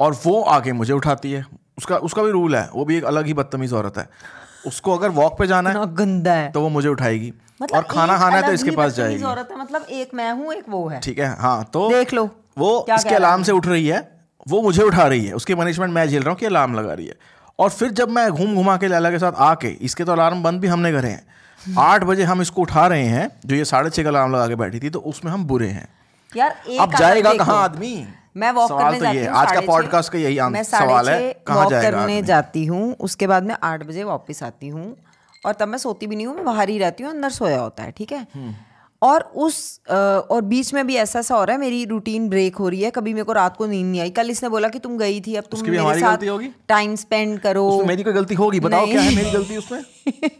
और 0.00 0.16
वो 0.24 0.40
आके 0.42 0.72
मुझे 0.72 0.92
उठाती 0.92 1.32
है। 1.32 1.44
उसका 1.78 1.96
उसका 1.98 2.22
भी 2.22 2.30
रूल 2.30 2.56
है 2.56 2.68
वो 2.72 2.84
भी 2.84 2.96
एक 2.96 3.04
अलग 3.04 3.26
ही 3.26 3.34
बदतमीज 3.34 3.72
औरत 3.72 3.98
है। 3.98 4.08
उसको 4.66 4.96
अगर 4.96 5.08
वॉक 5.10 5.38
पे 5.38 5.46
जाना 5.46 5.70
है 5.70 5.94
गंदा 5.94 6.32
है। 6.32 6.50
तो 6.52 6.60
वो 6.60 6.68
मुझे 6.68 6.88
उठाएगी। 6.88 7.32
मतलब 7.62 7.76
और 7.76 7.82
खाना 7.90 8.18
खाना 8.18 8.36
है 8.36 8.42
तो 8.42 8.52
इसके 8.52 8.70
पास 8.72 8.92
जाएगी। 8.94 9.22
औरत 9.24 9.48
है 9.50 9.58
मतलब 9.60 9.86
एक 9.92 10.14
मैं 10.14 10.30
हूँ 10.32 10.52
एक 10.54 10.64
वो 10.68 10.86
है। 10.88 11.00
ठीक 11.00 11.18
है 11.18 11.34
हाँ 11.38 11.62
तो 11.72 11.88
देख 11.90 12.14
लो 12.14 12.24
वो 12.58 12.70
इसके 12.90 13.14
अलार्म 13.14 13.42
से 13.42 13.52
उठ 13.52 13.66
रही 13.66 13.86
है 13.86 14.00
वो 14.48 14.62
मुझे 14.62 14.82
उठा 14.82 15.06
रही 15.06 15.24
है। 15.26 15.32
उसकी 15.34 15.54
पनिशमेंट 15.54 15.92
मैं 15.92 16.06
झेल 16.08 16.22
रहा 16.22 16.30
हूँ 16.30 16.38
कि 16.38 16.46
अलार्म 16.46 16.74
लगा 16.74 16.92
रही 16.92 17.06
है। 17.06 17.16
और 17.58 17.70
फिर 17.70 17.90
जब 17.92 18.10
मैं 18.10 18.30
घूम 18.30 18.54
घुमा 18.54 18.76
के 18.76 18.88
लैला 18.88 19.10
के 19.10 19.18
साथ 19.18 19.32
आके 19.40 19.68
इसके 19.82 20.04
तो 20.04 20.12
अलार्म 20.12 20.42
बंद 20.42 20.60
भी 20.60 20.68
हमने 20.68 20.92
करे 20.92 21.08
हैं। 21.08 21.76
आठ 21.78 22.04
बजे 22.04 22.22
हम 22.24 22.40
इसको 22.42 22.62
उठा 22.62 22.86
रहे 22.86 23.04
हैं 23.06 23.28
जो 23.46 23.56
ये 23.56 23.64
साढ़े 23.64 23.90
छः 23.90 24.02
का 24.02 24.08
अलार्म 24.08 24.34
लगा 24.34 24.46
के 24.48 24.54
बैठी 24.56 24.80
थी 24.80 24.90
तो 24.90 24.98
उसमें 25.00 25.30
हम 25.32 25.44
बुरे 25.44 25.68
हैं। 25.68 25.88
यार 26.32 26.56
एक 26.68 26.80
अब 26.80 26.94
जाएगा 26.96 27.32
कहाँ 27.34 27.62
आदमी? 27.64 27.94
मैं 28.36 28.50
वॉक 28.52 28.70
करने 28.70 28.98
तो 28.98 29.04
जाती 29.04 29.18
हूँ 29.18 29.34
आज 29.36 29.52
का 29.52 29.60
पॉडकास्ट 29.60 30.12
का 30.12 30.18
यही 30.18 30.40
मैं 30.50 30.62
सवाल 30.62 31.08
है, 31.08 31.32
कहाँ 31.46 31.68
करने? 31.70 32.22
जाती 32.22 32.64
हूँ 32.66 32.96
उसके 33.00 33.26
बाद 33.26 33.42
मैं 33.42 33.56
आठ 33.62 33.84
बजे 33.84 34.04
वापस 34.04 34.42
आती 34.42 34.68
हूँ 34.68 34.96
और 35.46 35.52
तब 35.52 35.68
मैं 35.68 35.78
सोती 35.78 36.06
भी 36.06 36.16
नहीं 36.16 36.26
हूँ 36.26 36.34
मैं 36.36 36.44
बाहर 36.44 36.68
ही 36.68 36.78
रहती 36.78 37.02
हूँ 37.02 37.10
अंदर 37.12 37.30
सोया 37.30 37.60
होता 37.60 37.82
है 37.82 37.90
ठीक 37.90 38.12
है? 38.12 38.26
हम्म। 38.34 38.54
और 39.02 39.22
उस 39.36 39.80
और 39.90 40.42
बीच 40.42 40.72
में 40.74 40.86
भी 40.86 40.96
ऐसा 40.96 41.18
ऐसा 41.18 41.34
हो 41.34 41.44
रहा 41.44 41.54
है 41.54 41.60
मेरी 41.60 41.84
रूटीन 41.84 42.28
ब्रेक 42.28 42.56
हो 42.56 42.68
रही 42.68 42.82
है 42.82 42.90
कभी 42.90 43.14
मेरे 43.14 43.24
को 43.24 43.32
रात 43.32 43.56
को 43.56 43.66
नींद 43.66 43.86
नहीं 43.86 44.00
आई। 44.00 44.10
कल 44.10 44.30
इसने 44.30 44.48
बोला 44.48 44.68
कि 44.68 44.78
तुम 44.78 44.96
गई 44.98 45.20
थी 45.20 45.34
अब 45.34 45.44
तुम 45.50 45.60
मेरे 45.70 46.00
साथ? 46.00 46.18
टाइम 46.68 46.94
स्पेंड 46.96 47.38
करो। 47.40 47.82
मेरी 47.84 48.02
कोई 48.02 48.12
गलती 48.12 48.34
होगी? 48.34 48.60
बताओ 48.60 48.86
क्या 48.86 49.00
है 49.00 49.14
मेरी 49.16 49.30
गलती 49.30 49.56
उसमें? 49.56 49.84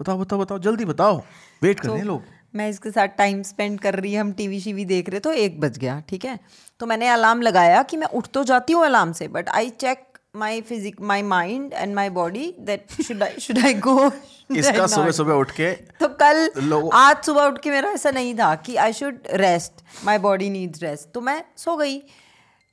बताओ 0.00 0.18
बताओ 0.18 0.38
बताओ 0.38 0.58
जल्दी 0.58 0.84
बताओ। 0.84 1.22
वेट 1.62 1.80
कर 1.80 1.88
रहे 1.88 1.98
हैं 1.98 2.04
लोग। 2.04 2.22
मैं 2.56 2.68
इसके 2.68 2.90
साथ 2.90 3.08
टाइम 3.08 3.42
स्पेंड 3.42 3.78
कर 3.80 3.94
रही 3.94 4.14
हम 4.14 4.32
टीवी 4.32 4.60
शीवी 4.60 4.84
देख 4.84 5.08
रहे 5.08 5.20
तो 5.20 5.32
एक 5.32 5.60
बज 5.60 5.78
गया 5.78 6.02
ठीक 6.08 6.24
है? 6.24 6.38
तो 6.80 6.86
मैंने 6.86 7.08
अलार्म 7.08 7.42
लगाया 7.42 7.82
कि 7.82 7.96
मैं 7.96 8.06
उठ 8.06 8.26
तो 8.34 8.44
जाती 8.44 8.72
हूँ 8.72 8.84
अलार्म 8.84 9.12
से 9.12 9.28
but 9.28 9.48
I 9.48 9.70
check 9.70 10.06
my 10.36 10.60
physique 10.60 11.00
my 11.00 11.22
mind 11.22 11.72
and 11.72 11.94
my 11.94 12.08
body 12.10 12.54
that 12.60 13.02
should 13.02 13.22
I 13.22 13.40
should 13.40 13.58
I 13.58 13.74
go 13.74 14.12
इसका 14.56 14.86
सुबह 14.86 15.10
सुबह 15.10 15.32
उठ 15.32 15.50
के 15.50 15.72
तो 15.72 16.08
कल 16.22 16.50
आज 16.94 17.24
सुबह 17.24 17.42
उठ 17.42 17.60
के 17.60 17.70
मेरा 17.70 17.90
ऐसा 17.90 18.10
नहीं 18.10 18.34
था 18.34 18.54
कि 18.54 18.76
I 18.76 18.92
should 18.92 19.18
rest 19.34 19.72
my 20.04 20.18
body 20.18 20.50
needs 20.50 20.82
rest 20.82 21.12
तो 21.14 21.20
मैं 21.20 21.42
सो 21.56 21.76
गई। 21.76 22.02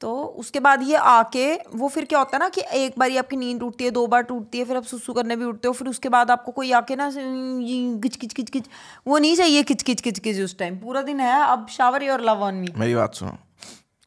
तो 0.01 0.12
उसके 0.39 0.60
बाद 0.60 0.84
ये 0.84 0.96
आके 0.96 1.46
वो 1.75 1.88
फिर 1.88 2.06
क्या 2.06 2.20
होता 2.20 2.38
है 2.38 2.39
ना 2.39 2.50
कि 2.50 2.62
एक 2.74 2.94
बार 3.00 3.18
आपकी 3.18 3.38
नींद 3.38 3.60
टूटती 3.60 3.84
है 3.84 3.91
दो 3.91 4.06
बार 4.08 4.22
टूटती 4.24 4.60
है 4.60 4.65
फिर 4.65 4.77
आप 4.77 4.84
सुसु 4.84 5.13
करने 5.13 5.36
भी 5.36 5.46
उठते 5.46 5.68
हो 5.68 5.74
फिर 5.74 5.88
उसके 5.88 6.10
बाद 6.10 6.32
आपको 6.32 6.51
कोई 6.51 6.72
आके 6.72 6.96
ना 6.96 7.10
किच 7.13 8.15
किच 8.15 8.34
किच 8.34 8.50
किच 8.50 8.68
वो 9.08 9.18
नहीं 9.18 9.36
चाहिए 9.36 9.63
किच 9.63 9.84
किच 9.84 10.01
किच 10.01 10.20
किच 10.20 10.39
उस 10.41 10.58
टाइम। 10.60 10.77
पूरा 10.77 11.01
दिन 11.01 11.20
है 11.20 11.41
अब 11.44 11.68
shower 11.70 12.03
your 12.03 12.22
love 12.22 12.44
on 12.44 12.56
me 12.56 12.68
मेरी 12.77 12.96
बात 12.96 13.15
सुनो। 13.15 13.38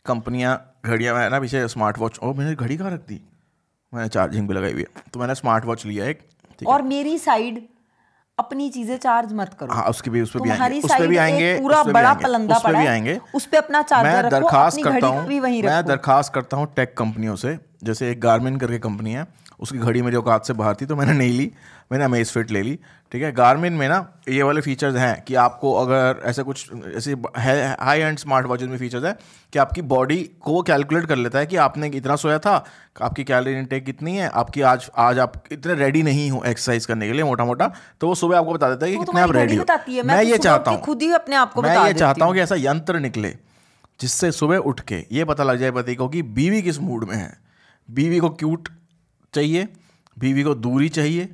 कंपनियाँ 0.06 0.56
घड़ियाँ 0.84 1.14
मैं 1.14 1.28
ना 1.30 1.40
पीछे 1.40 1.66
स्मार्ट 1.68 1.98
वॉच 1.98 2.18
ओ 2.18 2.32
मैंने 2.34 2.54
घड़ी 2.54 2.76
कहाँ 2.76 2.90
रख 2.90 3.06
दी? 3.08 3.20
मैंने 3.92 4.08
चार्जिंग 4.08 4.48
भी 4.48 4.54
लगाई 4.54 4.72
हुई 4.72 4.82
है। 4.82 5.02
तो 5.12 5.20
मैंने 5.20 5.34
स्मार्ट 5.34 5.64
वॉच 5.64 5.86
लिया 5.86 6.06
एक 6.06 6.20
और 6.66 6.82
मेरी 6.82 7.18
साइड 7.18 7.62
अपनी 8.38 8.68
चीज़ें 8.70 8.96
चार्ज 8.98 9.32
मत 9.32 9.54
करो। 9.54 9.72
हाँ 9.72 9.84
उसके 9.86 10.10
भी 10.10 10.20
उस 10.20 10.30
पे 10.32 10.40
भी 10.40 10.50
आएँगे। 10.50 10.78
उस 10.78 10.92
पे 10.92 11.06
भी 11.06 11.16
आएँगे 11.16 11.54
पूरा 11.60 11.82
बड़ा 11.84 12.12
पलंदा 12.14 12.58
पड़ा 12.58 12.78
भी 12.80 12.86
आएँगे। 12.86 13.18
उस 13.34 13.46
पे 13.46 13.56
अपना 13.56 13.82
चार्जर 13.82 14.08
मैं 14.08 14.22
रखो, 14.22 14.30
दरखास्त 14.30 14.82
करता 14.84 15.06
हूँ 15.06 15.26
मैं 15.26 15.62
रखो। 15.62 15.88
दरखास्त 15.88 16.32
करता 16.34 16.56
हूँ 16.56 16.66
टेक 16.76 16.96
कंपनियों 16.98 17.36
से। 17.36 17.58
जैसे 17.84 18.10
एक 18.10 18.20
गार्मेंट 18.20 18.60
करके 18.60 18.78
कंपनी 18.78 19.12
है 19.12 19.26
उसकी 19.60 19.78
घड़ी 19.78 20.02
मेरे 20.02 20.16
औकात 20.16 20.46
से 20.46 20.52
बाहर 20.52 20.74
थी 20.74 20.86
तो 20.86 20.96
मैंने 20.96 21.12
नहीं 21.12 21.32
ली। 21.32 21.50
मैंने 21.92 22.04
अमेज 22.04 22.30
फिट 22.32 22.50
ले 22.50 22.62
ली 22.62 22.78
ठीक 23.12 23.22
है? 23.22 23.32
गार्मिन 23.32 23.72
में 23.72 23.88
ना 23.88 23.96
ये 24.28 24.42
वाले 24.42 24.60
फीचर्स 24.60 24.96
हैं 24.96 25.22
कि 25.22 25.34
आपको 25.34 25.72
अगर 25.74 26.20
ऐसा 26.24 26.42
कुछ 26.42 26.70
ऐसे 26.96 27.12
हाई 27.80 28.00
एंड 28.00 28.18
स्मार्ट 28.18 28.46
वॉचेज 28.46 28.68
में 28.68 28.78
फीचर्स 28.78 29.04
है 29.04 29.18
कि 29.52 29.58
आपकी 29.58 29.82
बॉडी 29.82 30.30
को 30.40 30.52
वो 30.52 30.62
कैलकुलेट 30.62 31.06
कर 31.06 31.16
लेता 31.16 31.38
है 31.38 31.46
कि 31.46 31.56
आपने 31.56 31.88
इतना 31.88 32.16
सोया 32.16 32.38
था 32.38 32.64
आपकी 33.02 33.24
कैलोरी 33.24 33.56
इनटेक 33.56 33.84
कितनी 33.84 34.16
है 34.16 34.28
आपकी 34.28 34.60
आज 34.60 34.90
आज 34.96 35.18
आप 35.18 35.32
इतने 35.52 35.74
रेडी 35.74 36.02
नहीं 36.02 36.30
हो 36.30 36.44
एक्सरसाइज 36.44 36.86
करने 36.86 37.06
के 37.06 37.12
लिए 37.12 37.24
मोटा 37.24 37.44
मोटा 37.44 37.72
तो 38.00 38.08
वो 38.08 38.14
सुबह 38.14 38.38
आपको 38.38 38.52
बता 38.52 38.70
देता 38.70 38.86
है 38.86 38.92
कि 38.92 38.98
वो 38.98 39.04
कितने 39.04 39.20
आप 39.20 39.32
रेडी 39.32 39.56
हो। 39.56 39.64
है, 39.70 39.78
मैं 39.78 40.02
मैं 40.02 40.24
तो 40.24 40.30
ये 40.30 40.38
चाहता 40.38 40.70
हूँ। 40.70 40.80
खुद 40.80 41.02
ही 41.02 41.12
अपने 41.12 41.36
आप 41.36 41.52
को 41.52 41.62
मैं 41.62 41.86
ये 41.86 41.94
चाहता 41.94 42.24
हूँ 42.24 42.30
हूँ। 42.30 42.34
कि 42.34 42.40
ऐसा 42.40 42.54
यंत्र 42.58 42.98
निकले 42.98 43.36
जिससे 44.00 44.32
सुबह 44.32 44.56
उठ 44.56 44.80
के 44.80 45.06
ये 45.12 45.24
पता 45.24 45.44
लग 45.44 45.56
जाए 45.56 45.70
पति 45.70 45.94
को 45.94 46.08
कि 46.08 46.22
बीवी 46.22 46.62
किस 46.62 46.78
मूड 46.78 47.04
में 47.04 47.16
है। 47.16 47.38
बीवी 47.90 48.18
को 48.18 48.30
क्यूट 48.30 48.68
चाहिए 49.34 49.68
बीवी 50.18 50.42
को 50.42 50.54
दूरी 50.54 50.88
चाहिए 50.88 51.28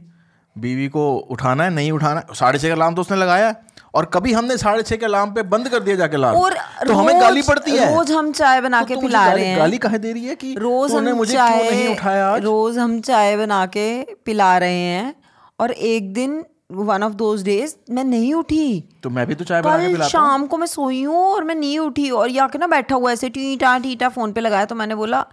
बीवी 0.57 0.88
को 0.88 1.02
उठाना 1.31 1.64
है 1.64 1.71
नहीं 1.71 1.90
उठाना 1.93 2.25
साढ़े 2.35 2.59
छः 2.59 2.69
का 2.69 2.75
अलार्म 2.75 2.95
तो 2.95 3.00
उसने 3.00 3.17
लगाया 3.17 3.55
और 3.95 4.05
कभी 4.14 4.33
हमने 4.33 4.57
साढ़े 4.59 4.83
छः 4.83 4.97
के 4.97 5.07
अलार्म 5.07 5.31
पे 5.33 5.43
बंद 5.45 5.69
कर 5.69 5.81
दिया 5.81 5.97
जाके 5.97 6.17
अलार्म? 6.17 6.38
और 6.38 6.55
तो 6.87 6.95
हमें 6.95 7.21
गाली 7.21 7.43
पड़ती 7.43 7.71
है। 7.73 7.95
रोज 7.95 8.11
हम 8.12 8.31
चाय 8.33 8.61
बना 8.61 8.81
तो 8.81 8.87
के 8.87 8.95
तू 8.95 9.00
पिला 9.00 9.25
रहे 9.26 9.47
हैं। 9.47 9.59
गाली 9.59 9.78
कहे 9.78 9.99
दे 9.99 10.12
रही 10.12 10.25
है 10.25 10.35
कि 10.35 10.55
रोज 10.59 10.90
तूने 10.90 11.11
हम 11.11 11.17
मुझे 11.17 11.33
क्यों 11.33 11.71
नहीं 11.71 11.88
उठाया 11.88 12.28
आज? 12.28 12.43
रोज 12.43 12.78
हम 12.78 13.00
चाय 13.00 13.37
बना 13.37 13.64
के 13.67 14.02
पिला 14.25 14.57
रहे 14.59 14.81
हैं। 14.81 15.14
और 15.59 15.73
एक 15.73 16.12
दिन 16.14 16.45
वन 16.73 17.02
ऑफ़ 17.02 17.12
दोज 17.14 17.43
डेज़ 17.45 17.75
मैं 17.90 18.05
नहीं 18.05 18.35
उठी। 18.35 18.85
तो 19.02 19.11
मैं 19.11 19.26
भी 19.26 19.35
तो 19.35 19.45
चाय 19.45 19.62
बना 19.62 19.78
के 19.78 19.93
हूँ। 19.93 20.09
शाम 20.09 20.47
को 20.47 20.59
मैं 20.59 20.67
सोई 20.67 21.02
हूँ 21.02 21.25
और 21.25 21.45
मैं 21.45 21.55
नहीं 21.55 21.78
उठी। 21.78 22.11
और 22.11 22.31
या 22.31 22.47
के 22.47 22.59
ना 22.59 22.67
बैठा 22.67 22.95
हुआ 22.95 23.12
ऐसे 23.12 23.28
टीटा 23.28 23.76
टीटा 23.78 24.09
फ़ोन 24.09 24.33
पे 24.33 24.40
लगाया 24.40 24.64
तो 24.64 24.75
मैंने 24.75 24.95
बोला 24.95 25.25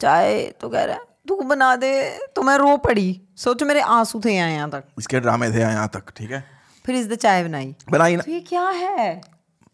चाय 0.00 0.40
तो 0.60 0.68
कह 0.68 0.84
रहा 0.84 0.96
है। 0.96 1.15
तू 1.28 1.36
बना 1.36 1.74
दे 1.76 1.92
तो 2.36 2.42
मैं 2.42 2.56
रो 2.58 2.76
पड़ी। 2.76 3.20
सोचो 3.36 3.66
मेरे 3.66 3.80
आँसू 3.80 4.20
थे 4.24 4.34
यहाँ 4.34 4.50
यहाँ 4.50 4.70
तक। 4.70 4.84
इसके 4.98 5.20
ड्रामे 5.20 5.50
थे 5.50 5.60
यहाँ 5.60 5.88
तक 5.88 6.12
ठीक 6.16 6.30
है? 6.30 6.44
फिर 6.84 6.94
इस 6.94 7.08
द 7.08 7.14
चाय 7.14 7.44
बनाई। 7.44 7.74
बनाई 7.90 8.16
ना। 8.16 8.22
तो 8.22 8.32
ये 8.32 8.40
क्या 8.40 8.68
है? 8.68 9.20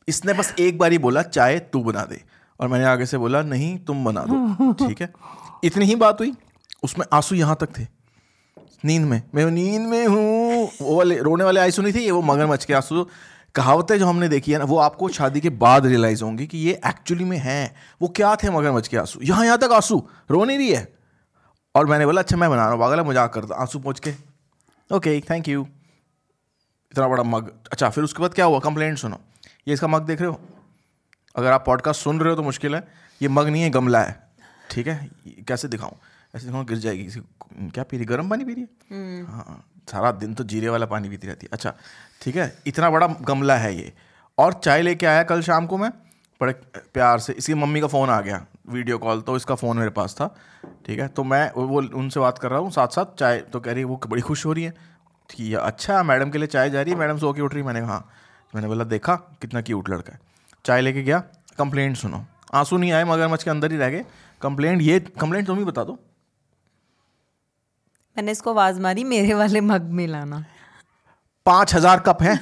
इसने 0.09 0.33
बस 0.33 0.55
एक 0.59 0.79
बार 0.79 0.93
ही 0.93 0.99
बोला 0.99 1.23
चाय 1.23 1.59
तू 1.59 1.81
बना 1.81 2.05
दे। 2.05 2.23
और 2.61 2.69
मैंने 2.69 2.85
आगे 2.85 3.07
से 3.07 3.19
बोला 3.19 3.43
नहीं 3.43 3.77
तुम 3.79 4.05
बना 4.05 4.25
दो। 4.29 4.73
ठीक 4.87 5.03
है? 5.03 5.13
इतनी 5.65 5.85
ही 5.85 5.95
बात 5.97 6.21
हुई 6.21 6.33
उसमें 6.83 7.07
आँसू 7.13 7.35
यहाँ 7.35 7.57
तक 7.61 7.79
थे। 7.79 7.87
नींद 8.85 9.05
में। 9.07 9.23
मैं 9.35 9.45
नींद 9.51 9.81
में 9.81 10.07
हूँ। 10.07 10.71
वो 10.81 10.97
वाले 10.97 11.19
रोने 11.19 11.45
वाले 11.45 11.61
आँसू 11.61 11.83
नहीं 11.83 11.93
थे 11.95 12.01
ये 12.01 12.11
वो 12.11 12.23
मगरमच्छ 12.23 12.65
के 12.65 12.75
आँसू। 12.75 13.07
कहावतें 13.55 13.99
जो 13.99 14.07
हमने 14.07 14.29
देखी 14.29 14.53
है 14.53 14.59
ना 14.59 14.65
वो 14.65 14.77
आपको 14.79 15.09
शादी 15.09 15.41
के 15.41 15.51
बाद 15.51 15.87
रियलाइज़ 15.87 16.25
होंगी 16.25 16.47
कि 16.47 16.59
ये 16.59 16.73
एक्चुअली 16.87 17.25
में 17.25 17.37
हैं। 17.39 17.75
वो 18.03 18.09
क्या 18.09 18.35
थे 18.37 18.51
मगरमच्छ 18.51 18.89
के 18.89 18.97
आँसू? 18.97 19.21
यहाँ 19.23 19.45
यहाँ 19.45 19.59
तक 19.59 19.73
आँसू। 19.73 20.03
रो 20.31 20.45
नहीं 20.45 20.59
रही 20.59 20.71
है। 20.71 21.02
और 21.75 21.87
मैंने 21.87 22.07
बोला 22.07 22.21
अच्छा 22.21 22.37
मैं 22.37 22.49
बना 22.51 22.63
रहा 22.63 22.73
हूँ 22.73 22.81
पागल 22.81 22.99
है 22.99 23.05
मज़ाक 23.05 23.33
करता 23.35 23.55
आँसू 23.55 23.79
पहुँच 23.79 24.01
के। 24.01 24.15
ओके 24.91 25.21
थैंक 25.31 25.49
यू 25.49 25.67
इतना 26.93 27.09
बड़ा 27.09 27.23
मग। 27.23 27.51
अच्छा 27.73 27.89
फिर 27.91 28.05
उसके 28.05 28.23
बाद 28.23 28.35
क्या 28.35 28.45
हुआ? 28.45 28.59
कंप्लेंट 28.61 28.99
सुनो। 28.99 29.21
ये 29.69 29.75
इसका 29.75 29.87
मग 29.87 30.07
देख 30.07 30.21
रहे 30.21 30.31
हो? 30.31 30.41
अगर 31.37 31.53
आप 31.53 31.65
पॉडकास्ट 31.67 32.01
सुन 32.01 32.21
रहे 32.21 32.31
हो 32.31 32.37
तो 32.37 32.43
मुश्किल 32.43 32.75
है। 32.75 32.87
ये 33.21 33.29
मग 33.29 33.49
नहीं 33.49 33.63
है 33.63 33.71
गमला 33.71 34.03
है। 34.03 34.21
ठीक 34.71 34.87
है? 34.87 35.11
कैसे 35.49 35.69
दिखाऊँ? 35.69 35.97
ऐसे 36.35 36.47
दिखाऊँ 36.47 36.65
गिर 36.67 36.79
जाएगी। 36.79 37.03
इसे 37.03 37.21
क्या 37.71 37.85
पी 37.85 37.97
रही 37.97 38.07
गर्म 38.07 38.31
पानी 38.31 38.45
पी 38.45 38.55
रही 38.55 38.63
है? 38.63 39.25
हाँ 39.25 39.65
सारा 39.91 40.11
दिन 40.13 40.35
तो 40.35 40.45
जीरे 40.45 40.69
वाला 40.69 40.87
पानी 40.87 41.09
पीती 41.09 41.27
रहती 41.27 41.47
है। 41.47 41.51
अच्छा 41.53 41.75
ठीक 42.23 42.37
है? 42.37 42.53
इतना 42.67 42.91
बड़ा 42.91 43.07
गमला 43.07 43.57
है 43.57 43.75
ये। 43.77 43.93
और 44.39 44.53
चाय 44.55 44.83
लेके 44.83 45.07
आया 45.07 45.23
कल 45.23 45.43
शाम 45.43 45.67
को 45.67 45.79
मैं 45.79 45.91
बड़े 46.41 46.53
प्यार 46.95 47.19
से। 47.19 47.33
इसकी 47.33 47.55
मम्मी 47.55 47.81
का 47.81 47.87
फ़ोन 47.87 48.11
आ 48.11 48.21
गया। 48.21 48.45
वीडियो 48.65 48.99
कॉल 48.99 49.21
तो 49.21 49.37
इसका 49.37 49.55
फ़ोन 49.55 49.79
मेरे 49.79 49.91
पास 49.91 50.15
था 50.15 50.27
ठीक 50.87 50.99
है? 50.99 51.09
तो 51.09 51.25
मैं 51.25 51.51
वो 51.53 51.83
उनसे 51.99 52.21
बात 52.21 52.39
कर 52.39 52.51
रहा 52.51 52.59
हूँ 52.59 52.71
साथ 52.71 52.89
साथ 52.89 53.19
चाय 53.19 53.39
तो 53.43 53.61
कह 53.61 53.73
रही 53.73 53.81
है 53.81 53.87
वो 53.87 54.01
बड़ी 54.07 54.23
खुश 54.23 54.45
हो 54.47 54.53
रही 54.53 54.65
है। 54.65 54.75
ठीक 55.31 55.51
है 55.51 55.59
अच्छा 55.59 56.03
मैडम 56.03 56.31
के 56.31 56.39
लिए 56.39 56.47
चाय 56.49 56.71
जा 56.71 56.83
रही 56.83 56.93
है 56.93 56.99
मैडम 56.99 57.19
सो 57.19 57.33
के 57.33 57.43
उठ 57.43 57.53
रही 57.55 57.61
है? 57.61 57.67
मैंने 57.67 57.81
कहा 57.81 57.93
हाँ। 57.93 58.09
मैंने 58.53 58.69
बोला 58.69 58.85
देखा 58.87 59.15
कितना 59.41 59.61
क्यूट 59.63 59.91
लड़का 59.91 60.13
है। 60.13 60.21
चाय 60.65 60.81
लेके 60.81 61.03
गया 61.03 61.19
कंप्लेंट 61.59 61.97
सुनो। 61.97 62.25
आँसू 62.55 62.77
नहीं 62.77 62.93
आए 62.93 63.05
मगरमच्छ 63.05 63.43
के 63.45 63.51
अंदर 63.51 63.73
ही 63.73 63.79
रह 63.79 63.91
गए। 63.91 64.05
कंप्लेंट 64.43 64.83
ये 64.83 64.99
कंप्लेंट 65.21 65.47
तुम 65.47 65.59
ही 65.59 65.65
बता 65.65 65.85
दो। 65.85 65.99
मैंने 68.17 68.33
इसको 68.33 68.51
आवाज़ 68.51 68.81
मारी 68.81 69.05
मेरे 69.05 69.35
वाले 69.35 69.61
मग 69.63 69.83
में 69.91 70.07
लाना। 70.07 70.45
पाँच 71.47 71.75
हज़ार 71.75 72.01
कप 72.01 72.23
हैं। 72.23 72.39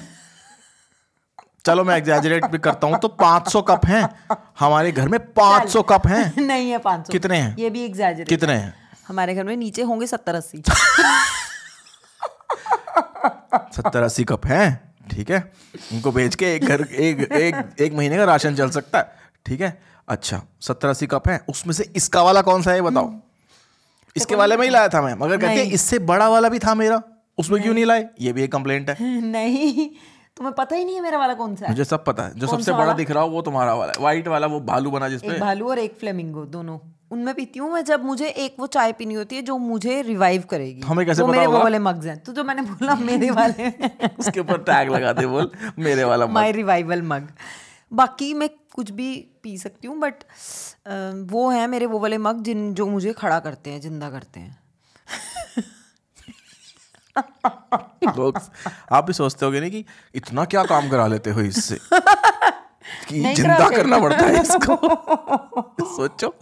चलो 1.65 1.85
मैं 1.85 1.97
एग्जैजरेट 1.97 2.45
भी 2.45 2.59
करता 2.59 2.87
हूँ 2.87 2.99
तो 2.99 3.09
पाँच 3.09 3.49
सौ 3.49 3.63
कप 3.63 3.87
हैं। 3.87 4.09
हमारे 4.59 4.93
घर 4.93 5.09
में 5.09 5.19
पाँच 5.33 5.69
सौ 5.69 5.83
कप 5.83 6.07
हैं। 6.07 6.43
नहीं 6.47 6.71
है 6.71 6.79
पाँच 6.79 7.07
सौ। 7.07 7.13
कितने 7.13 7.37
हैं? 7.37 7.57
ये 7.59 7.71
भी 7.71 7.85
एग्जैजरेट 7.85 8.29
कितने 8.29 8.53
हैं। 8.53 8.75
हमारे 9.09 9.35
घर 9.35 9.45
में 9.45 9.57
नीचे 9.57 9.83
होंगे 9.83 10.07
सत्तर 10.07 10.35
अस्सी। 10.35 10.63
सत्तर 13.77 14.03
अस्सी 14.03 14.25
कप 14.25 14.47
हैं 14.47 14.95
ठीक 15.11 15.31
है? 15.31 15.53
उनको 15.93 16.13
बेच 16.13 16.35
के 16.35 16.55
एक 16.55 16.65
घर 16.65 16.83
एक 16.83 17.33
एक 17.33 17.81
एक 17.81 17.95
महीने 17.95 18.17
का 18.17 18.25
राशन 18.25 18.57
चल 18.57 18.71
सकता 18.71 18.99
है 18.99 19.13
ठीक 19.47 19.61
है? 19.61 19.83
अच्छा 20.09 20.43
सत्तर 20.61 20.89
अस्सी 20.89 21.07
कप 21.07 21.29
है। 21.29 21.41
उसमें 21.49 21.75
से 21.75 21.91
इसका 21.97 22.23
वाला 22.23 22.43
कौन 22.43 22.63
सा 22.63 22.73
है 22.73 22.83
बताओ। 22.83 23.13
इसके 24.17 24.35
वाले 24.35 24.57
में 24.57 24.65
ही 24.65 24.71
लाया 24.71 24.89
था 24.89 25.03
मैं 25.03 25.15
मगर 25.15 25.37
कहते 25.37 25.65
हैं 25.65 25.73
इससे 25.73 25.99
बड़ा 25.99 26.29
वाला 26.29 26.49
भी 26.49 26.59
था 26.59 26.75
मेरा। 26.75 27.03
उसमें 27.39 27.63
क्यों 27.63 27.75
नहीं। 27.75 27.85
लाए? 27.85 28.09
ये 28.21 28.33
भी 28.33 28.43
एक 28.43 28.53
कंप्लेंट 28.53 28.91
है। 28.91 28.97
नहीं 29.23 29.91
तुम्हें 30.37 30.55
पता 30.55 30.77
ही 30.77 30.85
नहीं 30.85 30.95
है 30.95 31.01
मेरा 31.01 31.19
वाला 31.19 31.35
कौन 31.35 31.55
सा 31.57 31.67
है। 31.67 31.71
मुझे 31.73 31.85
सब 31.85 32.05
पता 32.05 32.23
है। 32.23 32.39
जो 32.39 32.47
सबसे 32.47 32.73
बड़ा 32.73 32.93
दिख 32.93 33.11
रहा 33.11 33.23
हो 33.23 33.29
वो 33.31 33.43
तुम्हारा 33.43 33.75
वाला 33.75 33.93
है। 33.93 34.01
व्हाइट 34.01 34.29
वाला 34.29 34.47
वो 34.47 34.61
भालू 34.61 34.91
बना 34.91 35.09
जिसपे। 35.09 35.39
भालू 35.39 35.69
और 35.71 35.79
एक 35.79 35.97
फ्लेमिंगो 36.01 36.45
दोनों। 36.47 36.79
उनमें 37.13 37.35
पीती 37.35 37.59
हूँ 37.59 37.73
मैं 37.73 37.85
जब 37.85 38.05
मुझे 38.05 38.29
एक 38.29 38.57
वो 38.59 38.67
चाय 38.67 38.93
पीनी 38.93 39.15
होती 39.15 39.37
है 39.37 39.43
जो 39.43 39.57
मुझे 39.59 40.01
रिवाइव 40.03 40.43
करेगी। 40.51 40.81
हमें 40.81 41.05
कैसे 41.07 41.23
वो 41.23 41.29
पता 41.29 41.37
मेरे 41.37 41.53
वो 41.53 41.59
वाले 41.59 41.79
मग्स 41.79 42.07
हैं। 42.07 42.19
तो 42.23 42.33
जो 42.33 42.45
मैंने 42.45 42.63
बोला 42.63 42.95
मेरे 42.95 43.31
वाले। 43.31 43.69
उसके 44.19 44.41
ऊपर 44.41 44.59
टैग 44.63 44.91
लगा 44.91 45.13
दे 45.13 45.27
बोल 45.27 45.51
मेरे 45.79 46.05
वाला 46.05 46.27
मग 46.27 46.33
माई 46.33 46.53
रिवाइवल 46.53 47.03
मग 47.03 47.29
बाकी 47.93 48.35
मैं 48.35 48.49
कुछ 48.75 48.91
भी 48.91 49.11
पी 49.43 49.57
सकती 49.59 49.89
हूँ 49.89 49.99
बट 50.01 50.15
वो 51.33 51.49
है 51.51 51.67
मेरे 51.67 51.87
वो 51.87 51.99
वाले 51.99 52.19
मग 52.19 52.43
जिन 52.43 52.75
जो 52.75 52.87
मुझे 52.87 53.13
खड़ा 53.13 53.39
करते 53.41 53.71
हैं 53.71 53.81
ज़िंदा 53.81 54.11
करते 54.11 54.41
हैं। 54.41 54.59
लोग 58.17 58.39
आप 58.93 59.05
भी 59.07 59.13
सोचते 59.13 59.47
होगे 59.47 59.61
नहीं 59.61 59.71
कि 59.71 59.85
इतना 60.15 60.45
क्या 60.47 60.65
काम 60.65 60.89
करा 60.91 61.07
लेते 61.07 61.31
हो 61.31 61.41
इससे? 61.43 61.79
कि 63.09 63.35
ज़िंदा 63.35 63.69
करना 63.69 63.99
पड़ता 63.99 64.27
है 64.27 64.43
इसको। 64.43 64.77
सोचो 65.87 66.35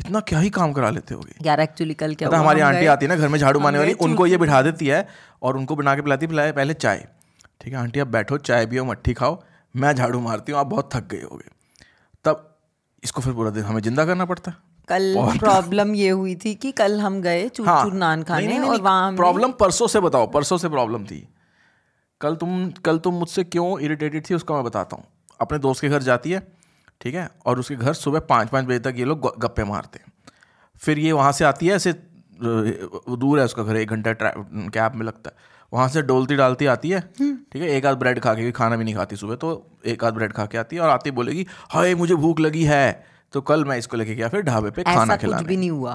इतना 0.00 0.20
क्या 0.22 0.38
ही 0.38 0.50
काम 0.50 0.72
करा 0.72 0.90
लेते 0.90 1.14
होगे? 1.14 1.34
यार 1.44 1.60
एक्चुअली 1.60 1.94
कल 1.94 2.14
क्या 2.14 2.28
हुआ, 2.28 2.38
हमारी 2.38 2.60
आंटी 2.60 2.86
आती 2.86 3.06
है 3.06 3.08
ना 3.08 3.16
घर 3.16 3.28
में 3.28 3.38
झाड़ू 3.38 3.60
मारने 3.60 3.78
वाली 3.78 3.92
उनको 4.00 4.26
ये 4.26 4.36
बिठा 4.38 4.60
देती 4.62 4.86
है 4.86 5.06
और 5.42 5.56
उनको 5.56 5.76
बना 5.76 5.94
के 5.96 6.02
पिलाती 6.02 6.26
पिलाए 6.26 6.52
पहले 6.52 6.74
चाय। 6.76 7.06
ठीक 7.60 7.72
है 7.72 7.78
आंटी 7.80 8.00
आप 8.00 8.08
बैठो 8.08 8.38
चाय 8.40 8.66
पियो 8.66 8.84
मट्ठी 8.84 9.14
खाओ 9.14 9.42
मैं 9.74 9.94
झाड़ू 9.94 10.20
मारती 10.20 10.52
हूँ 10.52 10.60
आप 10.60 10.66
बहुत 10.66 10.90
थक 10.94 11.08
गए 11.10 11.22
होगे। 11.22 11.50
तब 12.24 12.44
इसको 13.02 13.22
फिर 13.22 13.32
पूरा 13.32 13.50
दिन 13.50 13.64
हमें 13.64 13.80
ज़िंदा 13.82 14.04
करना 14.04 14.24
पड़ता 14.24 14.50
है। 14.50 14.56
कल 14.88 15.14
प्रॉब्लम 15.38 15.94
ये 15.94 16.08
हुई 16.10 16.34
थी 16.36 16.54
कि 16.54 16.72
कल 16.72 16.98
हम 17.00 17.20
गए 17.22 17.48
चूर 17.48 17.66
हाँ। 17.66 17.82
चूर 17.84 17.92
नान 17.94 18.22
खाने 18.22 18.46
नहीं, 18.46 18.58
नहीं, 18.58 18.70
और 18.70 18.80
वहाँ 18.80 19.12
प्रॉब्लम 19.16 19.52
परसों 19.60 19.86
से 19.88 20.00
बताओ 20.00 20.26
परसों 20.30 20.58
से 20.58 20.68
प्रॉब्लम 20.68 21.04
थी। 21.04 21.26
कल 22.20 22.36
तुम 22.36 22.70
कल 22.84 22.98
तुम 22.98 23.14
मुझसे 23.14 23.44
क्यों 23.46 23.78
इरिटेटेड 23.80 24.30
थी 24.30 24.34
उसका 24.34 24.54
मैं 24.54 24.64
बताता 24.64 24.96
हूँ। 24.96 25.04
अपने 25.40 25.58
दोस्त 25.60 25.80
के 25.80 25.88
घर 25.88 26.02
जाती 26.02 26.30
है 26.30 26.46
ठीक 27.00 27.14
है? 27.14 27.28
और 27.46 27.58
उसके 27.58 27.74
घर 27.76 27.92
सुबह 27.94 28.20
पाँच 28.28 28.48
पाँच 28.48 28.64
बजे 28.64 28.78
तक 28.80 28.94
ये 28.98 29.04
लोग 29.04 29.32
गप्पे 29.40 29.64
मारते 29.64 29.98
हैं। 29.98 30.12
फिर 30.82 30.98
ये 30.98 31.12
वहाँ 31.12 31.32
से 31.32 31.44
आती 31.44 31.66
है 31.66 31.74
ऐसे 31.76 31.92
दूर 32.40 33.38
है 33.38 33.44
उसका 33.44 33.62
घर 33.62 33.76
एक 33.76 33.90
घंटा 33.90 34.12
कैब 34.14 34.94
में 34.94 35.04
लगता 35.06 35.30
है। 35.30 35.56
वहाँ 35.72 35.88
से 35.88 36.02
डोलती 36.02 36.36
डालती 36.36 36.66
आती 36.66 36.90
है 36.90 37.00
ठीक 37.00 37.62
है? 37.62 37.68
एक 37.68 37.86
आध 37.86 37.96
ब्रेड 37.98 38.20
खा 38.20 38.34
के 38.34 38.50
खाना 38.52 38.76
भी 38.76 38.84
नहीं 38.84 38.94
खाती 38.94 39.16
सुबह 39.16 39.34
तो 39.36 39.50
एक 39.86 40.04
आध 40.04 40.14
ब्रेड 40.14 40.32
खा 40.32 40.46
के 40.46 40.58
आती 40.58 40.76
है 40.76 40.82
और 40.82 40.88
आती 40.88 41.10
बोलेगी 41.12 41.46
हाय 41.70 41.94
मुझे 41.94 42.14
भूख 42.16 42.40
लगी 42.40 42.64
है। 42.64 43.17
तो 43.34 43.40
कल 43.42 43.64
मैं 43.64 43.76
इसको 43.78 43.96
लेके 43.96 44.14
गया 44.14 44.28
फिर 44.28 44.42
ढाबे 44.42 44.70
पे 44.70 44.82
खाना 44.84 45.16
कुछ 45.16 45.42
भी 45.42 45.56
नहीं 45.56 45.70
हुआ। 45.70 45.94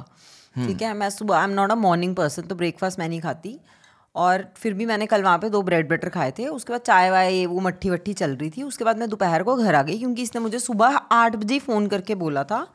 ठीक 0.55 0.81
है 0.81 0.93
मैं 0.93 1.09
सुबह 1.09 1.37
I 1.37 1.43
am 1.43 1.51
not 1.51 1.71
a 1.71 1.75
morning 1.75 2.15
person 2.15 2.41
तो 2.41 2.55
ब्रेकफास्ट 2.55 2.99
मैं 2.99 3.09
नहीं 3.09 3.21
खाती। 3.21 3.57
और 4.15 4.43
फिर 4.57 4.73
भी 4.73 4.85
मैंने 4.85 5.05
कल 5.05 5.23
वहाँ 5.23 5.37
पे 5.39 5.49
दो 5.49 5.61
ब्रेड 5.63 5.87
बटर 5.89 6.09
खाए 6.09 6.31
थे 6.39 6.47
उसके 6.47 6.73
बाद 6.73 6.81
चाय 6.81 7.09
वाय 7.11 7.45
वो 7.45 7.59
मट्ठी 7.59 7.89
वट्ठी 7.89 8.13
चल 8.13 8.35
रही 8.35 8.49
थी 8.49 8.63
उसके 8.63 8.85
बाद 8.85 8.97
मैं 8.97 9.09
दोपहर 9.09 9.43
को 9.43 9.55
घर 9.55 9.75
आ 9.75 9.81
गई 9.83 9.97
क्योंकि 9.99 10.21
इसने 10.21 10.41
मुझे 10.41 10.59
सुबह 10.61 10.97
आठ 11.11 11.35
बजे 11.35 11.59
फ़ोन 11.59 11.87
करके 11.87 12.15
बोला 12.15 12.43
था। 12.43 12.67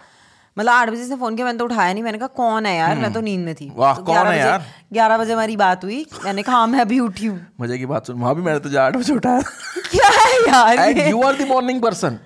मतलब 0.56 0.72
आठ 0.72 0.90
बजे 0.90 1.04
से 1.06 1.16
फ़ोन 1.16 1.36
किया 1.36 1.46
मैंने 1.46 1.58
तो 1.58 1.64
उठाया 1.64 1.92
नहीं 1.92 2.02
मैंने 2.02 2.18
कहा 2.18 2.28
कौन 2.36 2.66
है 2.66 2.76
यार? 2.76 2.96
मैं 2.98 3.12
तो 3.12 3.20
नींद 3.20 3.40
में 3.40 3.54
थी। 3.54 3.70
वाह, 3.76 3.94
तो 3.96 4.02
कौन 4.02 4.26
है 4.26 4.38
यार? 4.38 4.64
ग्यारह 4.92 5.18
बजे 5.18 5.32
हमारी 5.32 5.56
बात 5.56 5.84
हुई 5.84 6.04
मैंने 6.24 6.42
कहा 6.42 6.56
हाँ 6.56 6.66
मैं 6.66 6.80
अभी 6.80 6.98
उठी 7.00 7.26
हूँ। 7.26 7.40
मज़े 7.60 7.78
की 7.78 7.86
बात 7.86 8.06
सुन 8.06 8.18
वहाँ 8.20 8.34
भी 8.36 8.42
मैंने 8.42 8.60
तुझे 8.60 8.76
आठ 8.78 8.96
बजे 8.96 9.14
उठाया। 9.14 9.40
क्या 9.92 10.08
है 10.08 10.40
यार 10.48 11.08
you? 11.08 11.22
Are 11.22 11.36
the 11.36 11.46
morning 11.48 11.82
person 11.82 12.18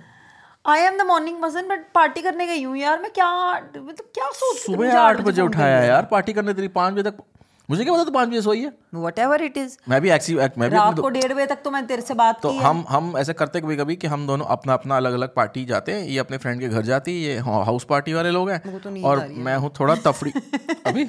I 0.65 0.81
am 0.81 0.97
the 0.99 1.03
morning 1.07 1.41
person 1.43 1.69
but 1.69 1.85
party 1.95 2.23
करने 2.23 2.47
गई 2.47 2.63
हूँ 2.63 2.77
यार 2.77 3.01
मैं 3.03 3.11
क्या 3.13 3.29
मतलब 3.57 4.07
क्या 4.15 4.31
सोच 4.35 4.59
सुबह 4.59 4.99
आठ 4.99 5.21
बजे 5.21 5.43
उठाया 5.43 5.83
यार 5.85 6.05
पार्टी 6.11 6.33
करने 6.33 6.55
तेरी 6.55 6.69
पाँच 6.77 6.95
बजे 6.95 7.11
तक 7.11 7.23
मुझे 7.69 7.85
क्या 7.85 7.95
पता 7.95 8.05
तू 8.05 8.11
पाँच 8.11 8.29
बजे 8.29 8.41
सोई 8.43 8.61
है? 8.61 8.73
वट 8.97 9.19
एवर 9.19 9.43
इट 9.43 9.57
इज़ 9.57 9.77
मैं 9.89 10.01
भी 10.03 10.11
एक्सी 10.11 10.35
मैं 10.35 10.51
भी 10.61 10.69
रात 10.69 10.99
को 10.99 11.09
डेढ़ 11.09 11.33
बजे 11.33 11.47
तक 11.47 11.63
तो 11.65 11.71
मैं 11.71 11.85
तेरे 11.87 12.03
से 12.03 12.15
बात 12.15 12.41
तो 12.43 12.51
की 12.51 12.57
है। 12.57 12.63
हम 12.65 12.85
हम 12.89 13.13
ऐसे 13.19 13.33
करते 13.33 13.61
कभी 13.61 13.77
कभी 13.77 13.97
कि 13.97 14.07
हम 14.07 14.27
दोनों 14.27 14.47
अपना 14.47 14.75
अपना 14.75 14.97
अलग 14.97 15.13
अलग 15.13 15.35
पार्टी 15.35 15.65
जाते 15.65 15.93
हैं 15.93 16.05
ये 16.05 16.19
अपने 16.19 16.39
फ्रेंड 16.39 16.61
के 16.61 16.69
घर 16.69 16.83
जाती 16.83 17.15
है 17.15 17.29
ये 17.29 17.39
हाउस 17.41 17.85
पार्टी 17.85 18.13
वाले 18.13 18.31
लोग 18.31 18.51
को 18.67 18.79
तो 18.79 18.95
और 19.09 19.19
है। 19.21 19.39
मैं 19.39 19.57
हूँ 19.57 19.71
थोड़ा 19.81 19.95
तफरी। 20.07 20.31
अभी? 20.87 21.05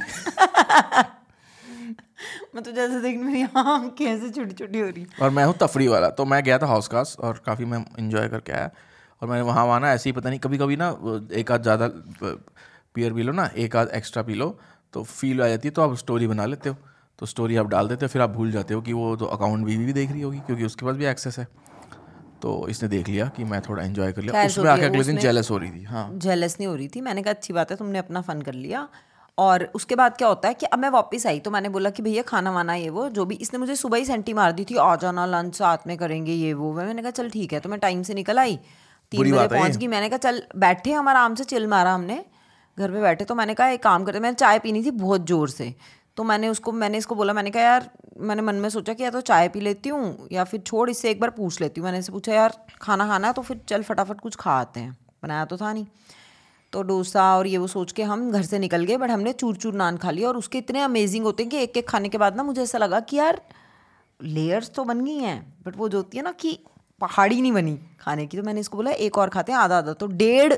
मैं 2.55 2.63
तो 2.63 2.71
जैसे 2.71 2.99
देख 3.01 3.17
मेरी 3.19 3.43
आँखें 3.57 4.05
ऐसे 4.05 4.29
छोटी 4.29 4.53
छोटी 4.53 4.79
हो 4.79 4.87
रही 4.87 5.05
और 5.21 5.29
मैं 5.29 5.45
हूँ 5.45 5.53
तफरी 5.61 5.87
वाला 5.87 6.09
तो 6.11 6.25
मैं 6.25 6.43
गया 6.43 6.57
था 6.57 6.67
हाउस 6.67 6.87
कास 6.87 7.15
और 7.19 7.41
काफ़ी 7.45 7.65
मैं 7.65 7.85
इंजॉय 7.99 8.27
करके 8.29 8.51
आया। 8.51 8.69
और 9.23 9.29
मैंने 9.29 9.41
वहाँ 9.41 9.63
वहाँ 9.65 9.79
ना 9.79 9.91
ऐसे 9.93 10.09
ही 10.09 10.11
पता 10.13 10.29
नहीं 10.29 10.39
कभी 10.39 10.57
कभी 10.57 10.75
ना 10.75 10.87
एक 11.33 11.51
आध 11.51 11.61
ज़्यादा 11.63 11.87
पियर 12.95 13.13
पी 13.13 13.23
लो 13.23 13.31
ना 13.31 13.49
एक 13.57 13.75
आध 13.75 13.89
एक्स्ट्रा 13.95 14.23
पी 14.23 14.33
लो 14.33 14.47
तो 14.93 15.03
फील 15.03 15.41
आ 15.41 15.47
जाती 15.47 15.67
है 15.67 15.73
तो 15.73 15.81
आप 15.81 15.95
स्टोरी 15.97 16.27
बना 16.27 16.45
लेते 16.45 16.69
हो। 16.69 16.75
तो 17.19 17.25
स्टोरी 17.25 17.55
आप 17.55 17.67
डाल 17.67 17.87
देते 17.87 18.05
हो 18.05 18.09
फिर 18.09 18.21
आप 18.21 18.29
भूल 18.29 18.51
जाते 18.51 18.73
हो 18.73 18.81
कि 18.81 18.93
वो 18.93 19.15
तो 19.15 19.25
अकाउंट 19.27 19.65
बीवी 19.65 19.85
भी 19.85 19.93
देख 19.93 20.11
रही 20.11 20.21
होगी 20.21 20.39
क्योंकि 20.39 20.63
उसके 20.63 20.85
पास 20.85 20.95
भी 20.95 21.05
एक्सेस 21.05 21.39
है। 21.39 21.47
तो 22.41 22.67
इसने 22.69 22.89
देख 22.89 23.07
लिया 23.07 23.27
कि 23.37 23.43
मैं 23.43 23.61
थोड़ा 23.61 23.83
एंजॉय 23.83 24.11
कर 24.11 24.21
लिया। 24.21 24.45
उसमें 24.45 24.69
आके 24.71 24.85
अगले 24.85 25.03
दिन 25.03 25.17
जेलस 25.19 25.51
हो 25.51 25.57
रही 25.57 25.71
थी 25.71 25.83
हाँ। 25.85 26.09
जेलस 26.19 26.57
नहीं 26.59 26.67
हो 26.67 26.75
रही 26.75 26.87
थी 26.87 27.01
मैंने 27.01 27.23
कहा 27.23 27.33
अच्छी 27.33 27.53
बात 27.53 27.71
है 27.71 27.77
तुमने 27.77 27.99
अपना 27.99 28.21
फन 28.21 28.41
कर 28.41 28.53
लिया। 28.55 28.87
और 29.37 29.63
उसके 29.75 29.95
बाद 29.95 30.17
क्या 30.17 30.27
होता 30.27 30.47
है 30.47 30.53
कि 30.53 30.65
अब 30.67 30.79
मैं 30.79 30.89
वापस 30.89 31.25
आई 31.27 31.39
तो 31.39 31.51
मैंने 31.51 31.69
बोला 31.69 31.89
कि 31.89 32.03
भैया 32.03 32.21
खाना 32.23 32.51
वाना 32.51 32.73
ये 32.75 32.89
वो 32.89 33.09
जो 33.11 33.25
भी 33.25 33.35
इसने 33.41 33.59
मुझे 33.59 33.75
सुबह 33.75 33.97
ही 33.97 34.05
सेंटी 34.05 34.33
मार 34.33 34.51
दी 34.51 34.65
थी 34.65 34.75
आ 34.77 34.95
जाना 34.95 35.25
लंच 35.25 35.55
साथ 35.55 35.87
में 35.87 35.97
करेंगे 35.97 36.33
ये 36.33 36.53
वो। 36.53 36.73
मैंने 36.73 37.01
कहा 37.01 37.11
चल 37.11 37.29
ठीक 37.29 37.53
है। 37.53 37.59
तो 37.59 37.69
मैं 37.69 37.79
टाइम 37.79 38.03
से 38.03 38.13
निकल 38.13 38.39
आई 38.39 38.59
तीन 39.13 39.31
बजे 39.31 39.47
पहुँच 39.49 39.77
गई। 39.77 39.87
मैंने 39.87 40.09
कहा 40.09 40.17
चल 40.19 40.41
बैठे 40.57 40.91
हम 40.93 41.07
आराम 41.07 41.35
से 41.35 41.43
चिल 41.45 41.67
मारा 41.67 41.93
हमने। 41.93 42.23
घर 42.77 42.91
पे 42.91 43.01
बैठे 43.01 43.25
तो 43.25 43.35
मैंने 43.35 43.53
कहा 43.53 43.67
एक 43.69 43.83
काम 43.83 44.03
करते 44.03 44.19
मैंने 44.19 44.35
चाय 44.35 44.59
पीनी 44.59 44.83
थी 44.83 44.91
बहुत 44.93 45.27
ज़ोर 45.27 45.49
से। 45.49 45.73
तो 46.17 46.23
मैंने 46.23 46.47
उसको 46.49 46.71
मैंने 46.73 46.97
इसको 46.97 47.15
बोला 47.15 47.33
मैंने 47.33 47.51
कहा 47.51 47.63
यार 47.63 47.89
मैंने 48.21 48.41
मन 48.41 48.55
में 48.55 48.69
सोचा 48.69 48.93
कि 48.93 49.03
या 49.03 49.09
तो 49.09 49.21
चाय 49.23 49.47
पी 49.49 49.59
लेती 49.61 49.89
हूँ 49.89 50.27
या 50.31 50.43
फिर 50.43 50.59
छोड़ 50.61 50.89
इससे 50.89 51.09
एक 51.11 51.19
बार 51.19 51.29
पूछ 51.31 51.59
लेती 51.61 51.81
हूँ। 51.81 51.85
मैंने 51.85 51.99
इससे 51.99 52.11
पूछा 52.11 52.33
यार 52.33 52.57
खाना 52.81 53.07
खाना 53.07 53.27
है 53.27 53.33
तो 53.33 53.41
फिर 53.41 53.59
चल 53.69 53.83
फटाफट 53.83 54.19
कुछ 54.21 54.35
खा 54.35 54.51
आते 54.51 54.79
हैं। 54.79 54.97
बनाया 55.23 55.45
तो 55.45 55.57
था 55.57 55.71
नहीं। 55.73 55.85
तो 56.73 56.81
डोसा 56.83 57.23
और 57.37 57.47
ये 57.47 57.57
वो 57.57 57.67
सोच 57.67 57.91
के 57.91 58.03
हम 58.03 58.31
घर 58.31 58.43
से 58.43 58.59
निकल 58.59 58.83
गए 58.83 58.97
बट 58.97 59.09
हमने 59.09 59.33
चूर 59.33 59.55
चूर 59.55 59.73
नान 59.75 59.97
खा 59.97 60.11
लिया 60.11 60.27
और 60.27 60.37
उसके 60.37 60.57
इतने 60.57 60.81
अमेजिंग 60.81 61.25
होते 61.25 61.43
हैं 61.43 61.49
कि 61.49 61.57
एक 61.57 61.77
एक 61.77 61.87
खाने 61.89 62.09
के 62.09 62.17
बाद 62.17 62.35
ना 62.35 62.43
मुझे 62.43 62.61
ऐसा 62.61 62.77
लगा 62.77 62.99
कि 62.99 63.17
यार 63.17 63.41
लेयर्स 64.19 64.71
तो 64.75 64.83
बन 64.83 65.03
गई 65.05 65.17
हैं। 65.17 65.39
बट 65.65 65.77
वो 65.77 65.89
जो 65.89 65.97
होती 65.97 66.17
है 66.17 66.23
ना 66.23 66.31
कि 66.33 66.57
पहाड़ी 67.03 67.41
नहीं 67.41 67.51
बनी 67.51 67.77
खाने 68.01 68.25
की 68.25 68.37
तो 68.37 68.43
मैंने 68.43 68.59
इसको 68.59 68.77
बोला 68.77 68.91
एक 69.03 69.17
और 69.17 69.29
खाते 69.29 69.51
हैं 69.51 69.59
आधा 69.59 69.77
आधा 69.77 69.93
तो 69.93 70.07
डेढ़ 70.19 70.53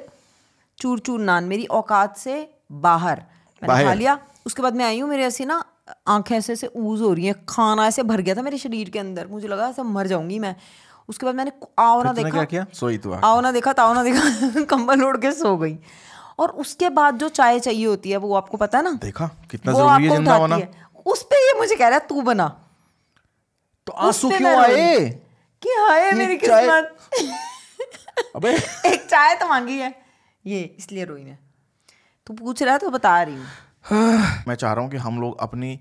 चूर 0.77 0.99
चूर 0.99 1.19
नान 1.21 1.43
मेरी 1.45 1.65
औकात 1.73 2.17
से 2.17 2.33
बाहर। 2.71 3.21
मैंने 3.61 3.83
खा 3.83 3.93
लिया। 3.93 4.17
उसके 4.45 4.61
बाद 4.61 4.75
मैं 4.75 4.85
आई 4.85 4.99
हूँ 4.99 5.09
मेरे 5.09 5.23
ऐसी 5.25 5.45
ना 5.45 5.63
आँखें 6.07 6.35
ऐसे 6.37 6.53
ऐसे 6.53 6.67
ऊज 6.67 7.01
हो 7.01 7.11
रही 7.13 7.25
हैं 7.25 7.35
खाना 7.49 7.85
ऐसे 7.87 8.03
भर 8.03 8.21
गया 8.21 8.35
था 8.35 8.41
मेरे 8.41 8.57
शरीर 8.57 8.89
के 8.89 8.99
अंदर। 8.99 9.27
मुझे 9.27 9.47
लगा 9.47 9.67
ऐसा 9.69 9.83
मर 9.83 10.07
जाऊँगी 10.07 10.39
मैं। 10.39 10.55
उसके 11.09 11.25
बाद 11.25 11.35
मैंने 11.35 11.51
आओ 11.79 12.03
ना 12.03 12.13
देखा। 12.13 12.29
क्या 12.29 12.43
किया? 12.43 12.65
सोई 12.73 12.97
तू। 12.97 13.11
आओ 13.13 13.41
ना 13.41 13.51
देखा 13.51 13.73
ताओ 13.73 13.93
ना 13.93 14.03
देखा 14.03 14.63
कंबल 14.69 15.03
ओढ़ 15.03 15.17
के 15.17 15.31
सो 15.31 15.55
गई। 15.57 15.77
और 16.39 16.49
उसके 16.61 16.89
बाद 16.89 17.17
जो 17.17 17.29
चाय 17.31 17.59
चाहिए 17.59 17.85
होती 17.85 18.11
है 18.11 18.17
वो 18.17 18.33
आपको 18.35 18.57
पता 18.57 18.77
है 18.77 18.83
ना? 18.83 18.97
देखा 19.01 19.29
कितना 19.51 19.73
ज़रूरी 19.73 20.03
है 20.03 20.15
ज़िंदा 20.15 20.35
होना। 20.35 20.59
उस 21.05 21.23
पे 21.23 21.35
ये 21.47 21.57
मुझे 21.59 21.75
कह 21.75 21.87
रहा 21.87 21.99
है 21.99 22.07
तू 22.07 22.21
बना। 22.21 22.47
तो 23.87 23.93
आँसू 23.93 24.29
क्यों 24.29 24.55
आए? 24.55 25.21
कि 25.65 25.75
हाय 25.79 26.11
मेरी 26.11 26.37
किस्मत। 26.37 26.95
अबे। 28.35 28.51
एक 28.85 29.05
चाय 29.05 29.35
तो 29.35 29.47
मांगी 29.47 29.77
है। 29.79 29.93
ये 30.45 30.61
इसलिए 30.79 31.05
रोई 31.05 31.23
मैं। 31.23 31.37
तू 32.27 32.33
पूछ 32.33 32.63
रहा 32.63 32.77
तो 32.77 32.89
बता 32.89 33.21
रही 33.23 33.35
हूँ। 33.35 33.45
मैं 34.47 34.55
चाह 34.55 34.73
रहा 34.73 34.83
हूँ 34.83 34.91
कि 34.91 34.97
हम 34.97 35.21
लोग 35.21 35.37
अपनी 35.41 35.75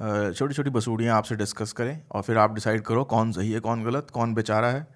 छोटी 0.00 0.54
छोटी 0.54 0.70
बसूड़ियाँ 0.70 1.16
आपसे 1.16 1.34
डिस्कस 1.36 1.72
करें 1.72 2.00
और 2.12 2.22
फिर 2.22 2.38
आप 2.38 2.54
डिसाइड 2.54 2.82
करो 2.82 3.04
कौन 3.04 3.32
सही 3.32 3.52
है 3.52 3.60
कौन 3.60 3.84
गलत 3.84 4.06
कौन 4.12 4.34
बेचारा 4.34 4.68
है 4.68 4.86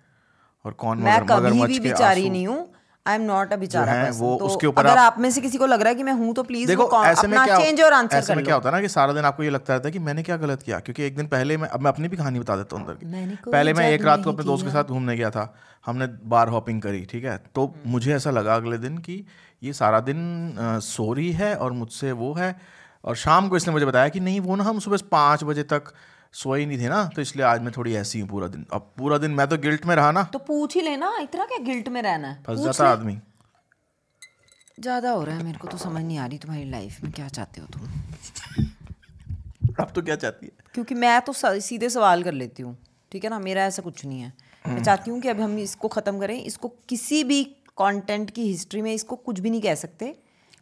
और 0.64 0.72
कौन 0.72 0.98
मैं 0.98 1.16
मगर 1.20 1.34
कभी 1.34 1.46
मगरमच्छ 1.48 1.72
भी 1.72 1.78
बेचारी 1.80 2.30
नहीं 2.30 2.46
हूँ। 2.46 2.64
आई 3.08 3.14
एम 3.14 3.22
नॉट 3.22 3.52
अ 3.52 3.56
बेचारा 3.56 3.92
है. 3.92 4.10
वो 4.10 4.36
तो 4.38 4.44
उसके 4.46 4.66
ऊपर 4.66 4.86
अगर 4.86 4.98
आप- 4.98 5.12
आप 5.12 5.18
में 5.18 5.30
से 5.30 5.40
किसी 5.40 5.58
को 5.58 5.66
लग 5.66 5.80
रहा 5.80 5.88
है 5.88 5.94
कि 5.94 6.02
मैं 6.02 6.12
हूँ 6.12 6.32
तो 6.34 6.42
प्लीज़ 6.42 6.68
देखो 6.68 7.04
ऐसे 7.04 7.26
में 7.26 7.38
क्या 7.44 7.58
चेंज 7.58 7.80
और 7.80 7.92
आंसर 7.92 8.16
ऐसे 8.16 8.34
में 8.34 8.44
क्या 8.44 8.54
होता 8.54 8.68
है 8.68 8.74
ना 8.74 8.80
कि 8.80 8.88
सारा 8.88 9.12
दिन 9.12 9.24
आपको 9.24 9.42
ये 9.42 9.50
लगता 9.50 9.72
रहता 9.74 9.88
है 9.88 9.92
कि 9.92 9.98
मैंने 9.98 10.22
क्या 10.22 10.36
गलत 10.36 10.62
किया? 10.62 10.78
क्योंकि 10.78 11.02
एक 11.02 11.16
दिन 11.16 11.26
पहले 11.26 11.56
मैं 11.56 11.68
अब 11.68 11.80
मैं 11.80 11.90
अपनी 11.92 12.08
भी 12.08 12.16
कहानी 12.16 12.40
बता 12.40 12.56
देता 12.56 12.76
हूँ 12.76 12.86
अंदर 12.86 13.04
की। 13.04 13.50
पहले 13.50 13.72
मैं 13.72 13.90
एक 13.90 14.04
रात 14.04 14.24
को 14.24 14.32
अपने 14.32 14.44
दोस्त 14.44 14.64
के 14.64 14.70
साथ 14.70 14.84
घूमने 14.84 15.16
गया 15.16 15.30
था। 15.30 15.54
हमने 15.86 16.06
बार 16.26 16.48
हॉपिंग 16.48 16.82
करी 16.82 17.04
ठीक 17.04 17.24
है? 17.24 17.36
तो 17.54 17.66
हम्म। 17.66 17.90
मुझे 17.90 18.14
ऐसा 18.14 18.30
लगा 18.30 18.54
अगले 18.54 18.78
दिन 18.78 18.98
कि 18.98 19.24
ये 19.62 19.72
सारा 19.72 20.00
दिन 20.00 20.56
सो 20.82 21.12
रही 21.12 21.32
है 21.32 21.54
और 21.54 21.72
मुझसे 21.72 22.12
वो 22.12 22.32
है। 22.34 22.56
और 23.04 23.16
शाम 23.16 23.48
को 23.48 23.56
इसने 23.56 23.72
मुझे 23.72 23.86
बताया 23.86 24.08
कि 24.08 24.20
नहीं 24.20 24.40
वो 24.40 24.56
ना 24.56 24.64
हम 24.64 24.78
सुबह 24.78 24.98
पाँच 25.12 25.44
बजे 25.44 25.62
तक 25.62 25.92
सोए 26.34 26.58
ही 26.60 26.66
नहीं 26.66 26.78
थे 26.78 26.88
ना 26.88 27.04
तो 27.14 27.22
इसलिए 27.22 27.44
आज 27.46 27.62
मैं 27.62 27.72
थोड़ी 27.76 27.94
ऐसी 27.96 28.20
हूँ 28.20 28.28
पूरा 28.28 28.48
दिन। 28.48 28.66
अब 28.72 28.92
पूरा 28.98 29.18
दिन 29.18 29.30
मैं 29.30 29.46
तो 29.48 29.56
गिल्ट 29.58 29.86
में 29.86 29.94
रहा 29.96 30.10
ना। 30.12 30.22
तो 30.24 30.38
पूछ 30.40 30.74
ही 30.74 30.82
लेना 30.82 31.16
इतना 31.20 31.44
क्या 31.44 31.58
गिल्ट 31.64 31.88
में 31.88 32.00
रहना 32.02 32.28
है? 32.28 32.42
फंस 32.46 32.58
जाता 32.60 32.88
आदमी। 32.88 33.18
ज़्यादा 34.78 35.10
हो 35.10 35.22
रहा 35.24 35.36
है 35.36 35.44
मेरे 35.44 35.58
को 35.58 35.68
तो 35.68 35.78
समझ 35.78 36.02
नहीं 36.02 36.18
आ 36.18 36.26
रही 36.26 36.38
तुम्हारी 36.38 36.64
लाइफ 36.70 37.02
में 37.04 37.12
क्या 37.12 37.28
चाहते 37.28 37.60
हो 37.60 37.66
तुम। 37.68 37.82
अब 39.80 39.90
तो 39.94 40.02
क्या 40.02 40.16
चाहती 40.16 40.46
है? 40.46 40.52
क्योंकि 40.74 40.94
मैं 40.96 41.20
तो 41.20 41.32
सीधे 41.32 41.88
सवाल 41.90 42.22
कर 42.22 42.32
लेती 42.34 42.62
हूँ 42.62 42.76
ठीक 43.12 43.24
है 43.24 43.30
ना? 43.30 43.38
मेरा 43.40 43.64
ऐसा 43.64 43.82
कुछ 43.82 44.04
नहीं 44.04 44.20
है। 44.20 44.32
मैं 44.64 44.82
चाहती 44.82 45.10
हूँ 45.10 45.20
कि 45.20 45.28
अब 45.28 45.40
हम 45.40 45.58
इसको 45.58 45.88
ख़त्म 45.88 46.18
करें 46.20 46.40
इसको 46.40 46.68
किसी 46.88 47.22
भी 47.24 47.42
कंटेंट 47.78 48.30
की 48.30 48.42
हिस्ट्री 48.42 48.82
में 48.82 48.92
इसको 48.92 49.16
कुछ 49.18 49.40
भी 49.40 49.50
नहीं 49.50 49.60
कह 49.62 49.74
सकते। 49.76 50.14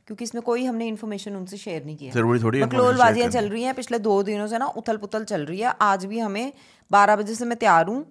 क्योंकि 0.08 0.24
इसमें 0.24 0.42
कोई 0.42 0.64
हमने 0.64 0.86
इन्फॉर्मेशन 0.88 1.36
उनसे 1.36 1.56
शेयर 1.56 1.84
नहीं 1.84 1.96
किया। 1.96 2.12
ज़रूरी 2.12 2.42
थोड़ी 2.42 2.58
है 2.58 2.66
बकलोलबाजियाँ 2.66 3.28
चल 3.30 3.48
रही 3.48 3.62
हैं 3.62 3.74
पिछले 3.74 3.98
दो 4.00 4.22
दिनों 4.22 4.46
से 4.46 4.58
ना 4.58 4.66
उथल 4.76 4.96
पुथल 4.96 5.24
चल 5.24 5.44
रही 5.44 5.60
है। 5.60 5.74
आज 5.82 6.04
भी 6.04 6.18
हमें 6.18 6.52
बारह 6.90 7.16
बजे 7.16 7.34
से 7.34 7.44
मैं 7.44 7.58
तैयार 7.58 7.86
हूँ 7.86 8.04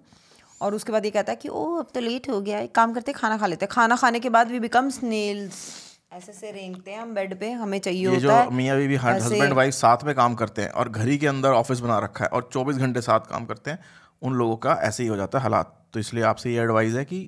और 0.60 0.74
उसके 0.74 0.92
बाद 0.92 1.04
ये 1.04 1.10
कहता 1.10 1.32
है 1.32 1.36
कि 1.36 1.48
ओह 1.50 1.78
अब 1.78 1.88
तो 1.94 2.00
लेट 2.00 2.28
हो 2.30 2.40
गया 2.40 2.58
एक 2.60 2.74
काम 2.74 2.92
करते 2.94 3.12
खाना 3.14 3.38
खा 3.38 3.46
लेते 3.46 3.64
हैं। 3.64 3.70
खाना 3.72 3.96
खाने 3.96 4.20
के 4.20 4.28
बाद 4.30 4.48
भी 4.48 4.60
बिकम 4.60 4.90
स्नेल्स 4.90 5.64
ऐसे 6.12 6.32
से 6.32 6.50
रेंगते 6.52 6.90
हैं 6.90 6.98
हम 6.98 7.14
बेड 7.14 7.38
पे 7.40 7.50
हमें 7.52 7.78
चाहिए 7.78 8.10
ये 8.10 8.16
जो 8.20 8.30
है 8.30 8.50
मियाँ 8.54 8.76
बीवी 8.76 8.96
हस्बैंड 8.98 9.52
वाइफ 9.52 9.74
साथ 9.74 10.04
में 10.04 10.14
काम 10.14 10.34
करते 10.34 10.62
हैं 10.62 10.70
और 10.72 10.88
घर 10.90 11.08
ही 11.08 11.18
के 11.18 11.26
अंदर 11.26 11.52
ऑफ़िस 11.54 11.80
बना 11.80 11.98
रखा 11.98 12.24
है 12.24 12.30
और 12.30 12.48
24 12.52 12.78
घंटे 12.78 13.00
साथ 13.00 13.26
काम 13.30 13.46
करते 13.46 13.70
हैं 13.70 13.78
उन 14.22 14.34
लोगों 14.34 14.56
का 14.58 14.78
ऐसे 14.82 15.02
ही 15.02 15.08
हो 15.08 15.16
जाता 15.16 15.38
है 15.38 15.42
हालात। 15.42 15.74
तो 15.92 16.00
इसलिए 16.00 16.24
आपसे 16.24 16.52
ये 16.52 16.62
एडवाइस 16.62 16.94
है 16.94 17.04
कि 17.04 17.20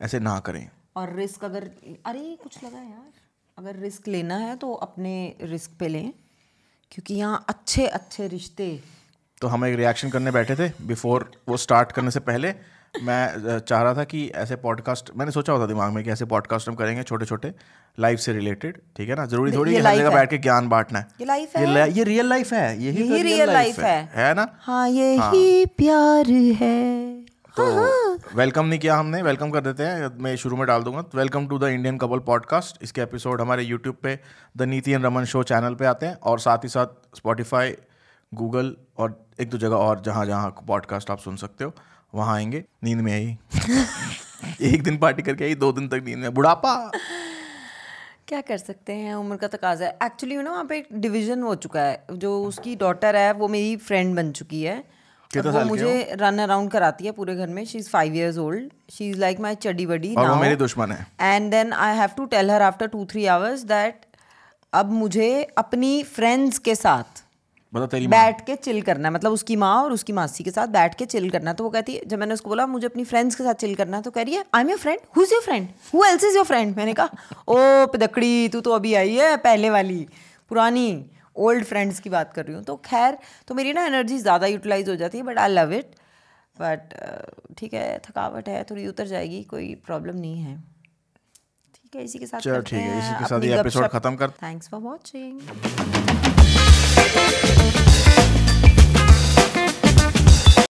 ऐसे 0.00 0.20
ना 0.20 0.38
करें। 0.40 0.68
और 0.96 1.14
रिस्क 1.16 1.44
अगर 1.44 1.70
अरे 2.06 2.36
कुछ 2.42 2.62
लगा 2.64 2.78
यार। 2.78 3.12
अगर 3.58 3.76
रिस्क 3.76 4.08
लेना 4.08 4.36
है 4.36 4.56
तो 4.56 4.72
अपने 4.72 5.34
रिस्क 5.42 5.70
पे 5.80 5.88
लें 5.88 6.10
क्योंकि 6.92 7.14
यहाँ 7.14 7.44
अच्छे 7.48 7.86
अच्छे 7.86 8.28
रिश्ते 8.28 8.80
तो 9.40 9.48
हम 9.48 9.64
एक 9.64 9.76
रिएक्शन 9.76 10.10
करने 10.10 10.30
बैठे 10.30 10.56
थे 10.56 10.72
बिफोर 10.86 11.30
वो 11.48 11.56
स्टार्ट 11.56 11.92
करने 11.92 12.10
से 12.10 12.20
पहले। 12.20 12.54
मैं 13.02 13.58
चाह 13.58 13.82
रहा 13.82 13.94
था 13.94 14.04
कि 14.04 14.28
ऐसे 14.28 14.56
पॉडकास्ट 14.56 15.10
मैंने 15.16 15.32
सोचा 15.32 15.52
होता 15.52 15.66
दिमाग 15.66 15.92
में 15.92 16.04
कि 16.04 16.10
ऐसे 16.10 16.24
पॉडकास्ट 16.24 16.68
हम 16.68 16.74
करेंगे 16.74 17.02
छोटे 17.02 17.26
छोटे 17.26 17.52
लाइफ 18.00 18.18
से 18.18 18.32
रिलेटेड 18.32 18.80
ठीक 18.96 19.08
है 19.08 19.14
ना? 19.14 19.26
ज़रूरी 19.26 19.52
थोड़ी 19.52 19.72
ये 19.74 19.80
हर 19.80 19.96
जगह 19.96 20.10
बैठ 20.10 20.30
के 20.30 20.38
ज्ञान 20.38 20.68
बांटना 20.68 20.98
है। 20.98 21.06
ये 21.20 21.26
ये 21.26 21.48
है। 21.56 21.86
la- 21.86 21.96
ये 21.96 22.04
रियल 22.04 22.26
लाइफ 22.26 22.52
है 22.52 22.82
यही 22.82 23.08
तो 23.08 23.14
यही 23.14 23.38
life 23.48 23.70
life 23.70 23.84
है। 23.84 24.10
है। 24.14 24.34
ना? 24.34 24.58
हाँ 24.60 24.88
यही 24.88 25.66
प्यार 25.66 26.30
है। 26.30 27.26
तो 27.60 27.66
वेलकम 28.34 28.66
नहीं 28.66 28.78
किया 28.78 28.96
हमने 28.96 29.22
वेलकम 29.22 29.50
कर 29.50 29.60
देते 29.60 29.82
हैं। 29.82 30.18
मैं 30.18 30.36
शुरू 30.36 30.56
में 30.56 30.66
डाल 30.66 30.82
दूँगा। 30.82 31.04
Welcome 31.14 31.46
to 31.48 31.58
the 31.58 31.62
Indian 31.62 31.98
couple 31.98 32.18
podcast 32.18 32.82
इसके 32.82 33.00
एपिसोड 33.00 33.40
हमारे 33.40 33.62
यूट्यूब 33.62 33.96
पे 34.02 34.20
the 34.56 34.62
Niti 34.62 34.92
and 34.92 35.06
Raman 35.06 35.24
show 35.24 35.42
channel 35.42 35.74
पे 35.74 35.84
आते 35.84 36.06
हैं। 36.06 36.14
और 36.14 36.38
साथ 36.38 36.58
ही 36.58 36.68
साथ 36.68 36.86
स्पॉटिफाई 37.16 37.76
गूगल 38.34 38.76
और 38.98 39.26
एक 39.40 39.50
दो 39.50 39.58
जगह 39.58 39.76
और 39.76 40.00
जहाँ 40.00 40.26
जहाँ 40.26 40.50
पॉडकास्ट 40.68 41.10
आप 41.10 41.18
सुन 41.18 41.36
सकते 41.36 41.64
हो 41.64 41.72
वहाँ 42.14 42.36
आएँगे। 42.36 42.64
नींद 42.84 43.00
में 43.00 43.12
आई। 43.12 43.38
एक 44.74 44.82
दिन 44.82 44.98
पार्टी 44.98 45.22
करके 45.22 45.44
आई 45.44 45.54
दो 45.54 45.72
दिन 45.72 45.88
तक 45.88 46.02
नींद 46.04 46.18
में। 46.18 46.34
बुढ़ापा! 46.34 46.90
क्या 48.28 48.40
कर 48.40 48.58
सकते 48.58 48.92
हैं? 48.92 49.14
उम्र 49.14 49.36
का 49.36 49.48
तकाजा 49.48 49.86
है। 49.86 49.98
एक्चुअली 50.02 50.36
ना 50.36 50.50
वहाँ 50.50 50.64
पे 50.64 50.78
एक 50.78 50.88
डिवीज़न 50.92 51.42
हो 51.42 51.54
चुका 51.54 51.80
है। 51.80 52.06
जो 52.12 52.44
उसकी 52.44 52.76
डॉटर 52.76 53.16
है 53.16 53.32
वो 53.32 53.48
मेरी 53.48 53.76
फ्रेंड 53.76 54.16
बन 54.16 54.32
चुकी 54.32 54.62
है। 54.62 54.95
कितने 55.32 55.50
वो 55.50 55.58
साल 55.58 55.68
मुझे 55.68 56.16
रन 56.20 56.38
अराउंड 56.38 56.70
कराती 56.70 57.04
है 57.04 57.12
पूरे 57.12 57.34
घर 57.34 57.46
में। 57.48 57.64
She 57.66 57.78
is 57.78 57.88
five 57.90 58.14
years 58.16 58.38
old 58.38 58.70
she 58.92 59.08
is 59.10 59.18
like 59.20 59.40
my 59.40 59.54
chaddi 59.62 59.86
buddy 59.86 60.14
और 60.14 60.30
वो 60.30 60.36
मेरी 60.36 60.56
दुश्मन 60.56 60.92
है। 60.92 61.06
And 61.20 61.50
then 61.50 61.72
I 61.72 61.96
have 61.96 62.10
to 62.16 62.24
tell 62.26 62.50
her 62.50 62.62
after 62.62 62.86
two 62.88 63.04
three 63.12 63.26
hours 63.34 63.62
that 63.66 64.04
अब 64.72 64.90
मुझे 64.92 65.30
अपनी 65.58 66.02
फ्रेंड्स 66.04 66.58
के 66.58 66.74
साथ 66.74 67.22
बता 67.72 67.86
तेरी 67.86 68.06
माँ। 68.06 68.20
बैठ 68.20 68.40
के 68.46 68.54
चिल 68.56 68.80
करना 68.82 69.08
है। 69.08 69.14
मतलब 69.14 69.32
उसकी 69.32 69.56
माँ 69.56 69.74
और 69.82 69.92
उसकी 69.92 70.12
मासी 70.12 70.44
के 70.44 70.50
साथ 70.50 70.66
बैठ 70.68 70.94
के 70.94 71.04
चिल 71.06 71.28
करना 71.30 71.50
है। 71.50 71.56
तो 71.56 71.64
वो 71.64 71.70
कहती 71.70 71.94
है 71.94 72.02
जब 72.06 72.18
मैंने 72.18 72.34
उसको 72.34 72.48
बोला 72.48 72.66
मुझे 72.66 72.86
अपनी 72.86 73.04
फ्रेंड्स 73.04 73.34
के 73.34 73.44
साथ 73.44 73.54
चिल 73.54 73.74
करना 73.74 73.96
है 73.96 74.02
तो 74.02 74.10
कह 74.10 74.22
रही 74.22 74.34
है 74.34 74.44
I 74.54 74.62
am 74.62 74.70
your 74.70 74.78
friend 74.78 75.00
who 75.16 75.22
is 75.22 75.32
your 75.32 75.42
friend 75.42 75.68
who 75.94 76.04
else 76.04 76.24
is 76.24 76.36
your 76.36 76.44
friend 76.44 76.76
मैंने 76.76 76.94
कहा 76.94 77.34
ओ 77.48 77.86
पिदकड़ी 77.92 78.48
तू 78.48 78.60
तो 78.60 78.72
अभी 78.72 78.94
आई 78.94 79.14
है 79.14 79.36
पहले 79.38 79.70
वाली 79.70 80.06
पुरानी। 80.50 80.88
ओल्ड 81.36 81.64
फ्रेंड्स 81.64 82.00
की 82.00 82.10
बात 82.10 82.32
कर 82.32 82.44
रही 82.46 82.54
हूँ 82.54 82.62
तो 82.64 82.76
खैर 82.84 83.18
तो 83.48 83.54
मेरी 83.54 83.72
ना 83.72 83.84
एनर्जी 83.86 84.18
ज़्यादा 84.18 84.46
यूटिलाइज 84.46 84.88
हो 84.88 84.94
जाती 84.96 85.18
है 85.18 85.24
but 85.24 85.38
I 85.38 85.48
love 85.48 85.72
it 85.72 85.94
but 86.56 86.94
ठीक 87.58 87.74
है 87.74 87.98
थकावट 88.08 88.48
है 88.48 88.62
थोड़ी 88.70 88.86
उतर 88.86 89.06
जाएगी 89.06 89.42
कोई 89.50 89.74
प्रॉब्लम 89.86 90.16
नहीं 90.16 90.38
है। 90.42 90.56
ठीक 91.74 91.96
है 91.96 92.04
इसी 92.04 92.18
के 92.18 92.26
साथ 92.26 92.40
चलो 92.40 92.60
ठीक 92.60 92.78
है, 92.78 92.98
इसी 92.98 93.14
के 93.18 93.28
साथ 93.28 93.44
ये 93.44 93.58
एपिसोड 93.60 93.88
खत्म 93.88 94.16
कर- 94.16 94.32
थैंक्स 94.42 94.68
फॉर 94.68 94.80
वॉचिंग 94.80 95.40